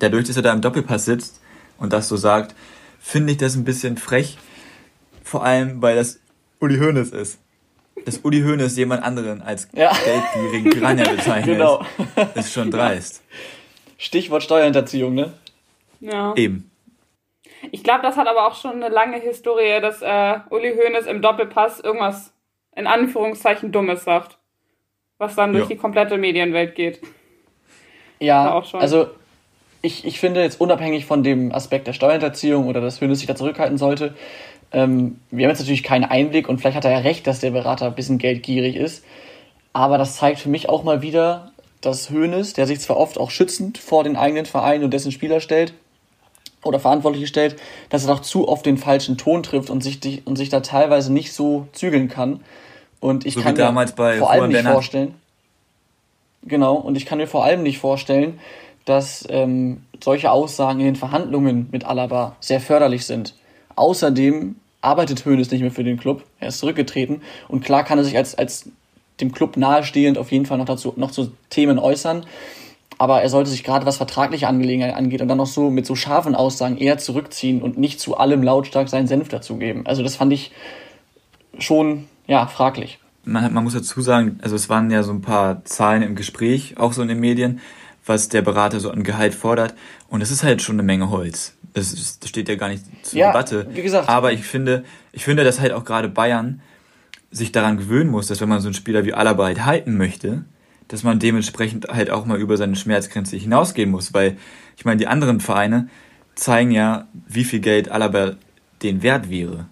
[0.00, 1.40] Dadurch, dass er da im Doppelpass sitzt
[1.78, 2.56] und das so sagt,
[2.98, 4.38] finde ich das ein bisschen frech.
[5.22, 6.18] Vor allem, weil das
[6.58, 7.38] Uli Hoeneß ist
[8.04, 9.92] dass Uli Hoeneß jemand anderen als ja.
[10.04, 11.84] geldgierigen Piranha bezeichnet, genau.
[12.34, 13.22] ist schon dreist.
[13.98, 15.32] Stichwort Steuerhinterziehung, ne?
[16.00, 16.34] Ja.
[16.34, 16.70] Eben.
[17.70, 21.22] Ich glaube, das hat aber auch schon eine lange Historie, dass äh, Uli Hoeneß im
[21.22, 22.32] Doppelpass irgendwas
[22.74, 24.38] in Anführungszeichen Dummes sagt.
[25.18, 25.68] Was dann durch ja.
[25.68, 27.00] die komplette Medienwelt geht.
[28.18, 29.10] Ja, also
[29.82, 33.36] ich, ich finde jetzt unabhängig von dem Aspekt der Steuerhinterziehung oder dass Hoeneß sich da
[33.36, 34.14] zurückhalten sollte,
[34.72, 37.50] ähm, wir haben jetzt natürlich keinen Einblick und vielleicht hat er ja recht, dass der
[37.50, 39.04] Berater ein bisschen geldgierig ist.
[39.72, 43.30] Aber das zeigt für mich auch mal wieder, dass Hoeneß, der sich zwar oft auch
[43.30, 45.74] schützend vor den eigenen Verein und dessen Spieler stellt
[46.62, 47.56] oder Verantwortliche stellt,
[47.90, 51.12] dass er doch zu oft den falschen Ton trifft und sich, und sich da teilweise
[51.12, 52.40] nicht so zügeln kann.
[53.00, 55.14] Und ich so kann mir vor allem nicht vorstellen.
[56.44, 58.38] Genau, und ich kann mir vor allem nicht vorstellen,
[58.84, 63.34] dass ähm, solche Aussagen in den Verhandlungen mit Alaba sehr förderlich sind.
[63.76, 66.24] Außerdem arbeitet Hoeneß nicht mehr für den Club.
[66.38, 67.22] Er ist zurückgetreten.
[67.48, 68.68] Und klar kann er sich als, als
[69.20, 72.26] dem Club nahestehend auf jeden Fall noch dazu, noch zu Themen äußern.
[72.98, 75.94] Aber er sollte sich gerade was vertragliche Angelegenheiten angeht und dann noch so mit so
[75.94, 79.86] scharfen Aussagen eher zurückziehen und nicht zu allem lautstark seinen Senf dazugeben.
[79.86, 80.52] Also das fand ich
[81.58, 82.98] schon, ja, fraglich.
[83.24, 86.76] Man, man muss dazu sagen, also es waren ja so ein paar Zahlen im Gespräch,
[86.76, 87.60] auch so in den Medien,
[88.04, 89.74] was der Berater so an Gehalt fordert.
[90.08, 91.56] Und es ist halt schon eine Menge Holz.
[91.74, 93.66] Das, das steht ja gar nicht zur ja, Debatte.
[93.70, 94.08] Wie gesagt.
[94.08, 96.60] Aber ich finde, ich finde, dass halt auch gerade Bayern
[97.30, 100.44] sich daran gewöhnen muss, dass wenn man so einen Spieler wie Alaba halt halten möchte,
[100.88, 104.36] dass man dementsprechend halt auch mal über seine Schmerzgrenze hinausgehen muss, weil
[104.76, 105.88] ich meine, die anderen Vereine
[106.34, 108.32] zeigen ja, wie viel Geld Alaba
[108.82, 109.66] den wert wäre.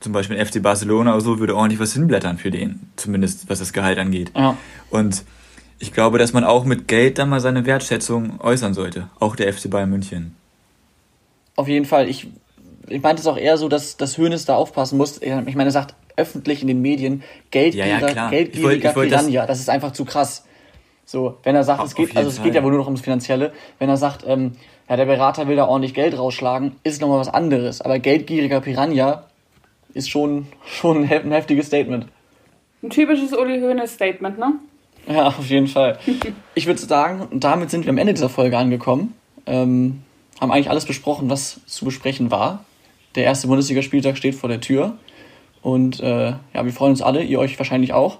[0.00, 3.72] zum Beispiel FC Barcelona oder so würde ordentlich was hinblättern für den, zumindest was das
[3.72, 4.30] Gehalt angeht.
[4.36, 4.56] Ja.
[4.90, 5.24] Und
[5.78, 9.52] ich glaube, dass man auch mit Geld dann mal seine Wertschätzung äußern sollte, auch der
[9.52, 10.34] FC Bayern München.
[11.58, 12.08] Auf jeden Fall.
[12.08, 12.28] Ich,
[12.86, 15.20] ich meinte es auch eher so, dass, dass Hönes da aufpassen muss.
[15.20, 19.40] Ich meine, er sagt öffentlich in den Medien, geldgieriger, ja, ja, geldgieriger Piranha.
[19.40, 20.44] Das, das, ist einfach zu krass.
[21.04, 23.00] So, wenn er sagt, auf, es geht, also es geht ja wohl nur noch ums
[23.00, 23.52] Finanzielle.
[23.80, 24.52] Wenn er sagt, ähm,
[24.88, 27.80] ja, der Berater will da ordentlich Geld rausschlagen, ist nochmal was anderes.
[27.80, 29.24] Aber geldgieriger Piranha
[29.94, 32.06] ist schon, schon ein heftiges Statement.
[32.84, 34.52] Ein typisches Uli Hoeneß Statement, ne?
[35.08, 35.98] Ja, auf jeden Fall.
[36.54, 39.14] Ich würde sagen, damit sind wir am Ende dieser Folge angekommen.
[39.46, 40.04] Ähm,
[40.40, 42.64] haben eigentlich alles besprochen, was zu besprechen war.
[43.14, 44.96] Der erste Bundesligaspieltag steht vor der Tür.
[45.62, 48.18] Und äh, ja, wir freuen uns alle, ihr euch wahrscheinlich auch.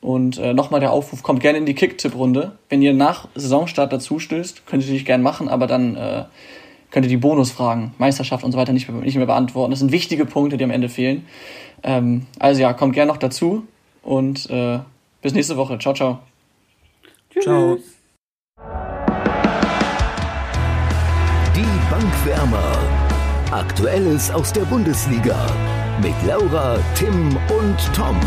[0.00, 2.52] Und äh, nochmal der Aufruf, kommt gerne in die Kick-Tipp-Runde.
[2.68, 6.24] Wenn ihr nach Saisonstart dazu stößt, könnt ihr natürlich gerne machen, aber dann äh,
[6.90, 9.70] könnt ihr die Bonusfragen, Meisterschaft und so weiter nicht mehr, nicht mehr beantworten.
[9.70, 11.26] Das sind wichtige Punkte, die am Ende fehlen.
[11.82, 13.66] Ähm, also ja, kommt gerne noch dazu
[14.02, 14.80] und äh,
[15.22, 15.78] bis nächste Woche.
[15.78, 16.18] Ciao, ciao.
[17.30, 17.44] Tschüss.
[17.44, 17.78] Ciao.
[22.20, 22.78] Die Bankwärmer.
[23.50, 25.46] Aktuelles aus der Bundesliga
[26.02, 28.18] mit Laura, Tim und Tom.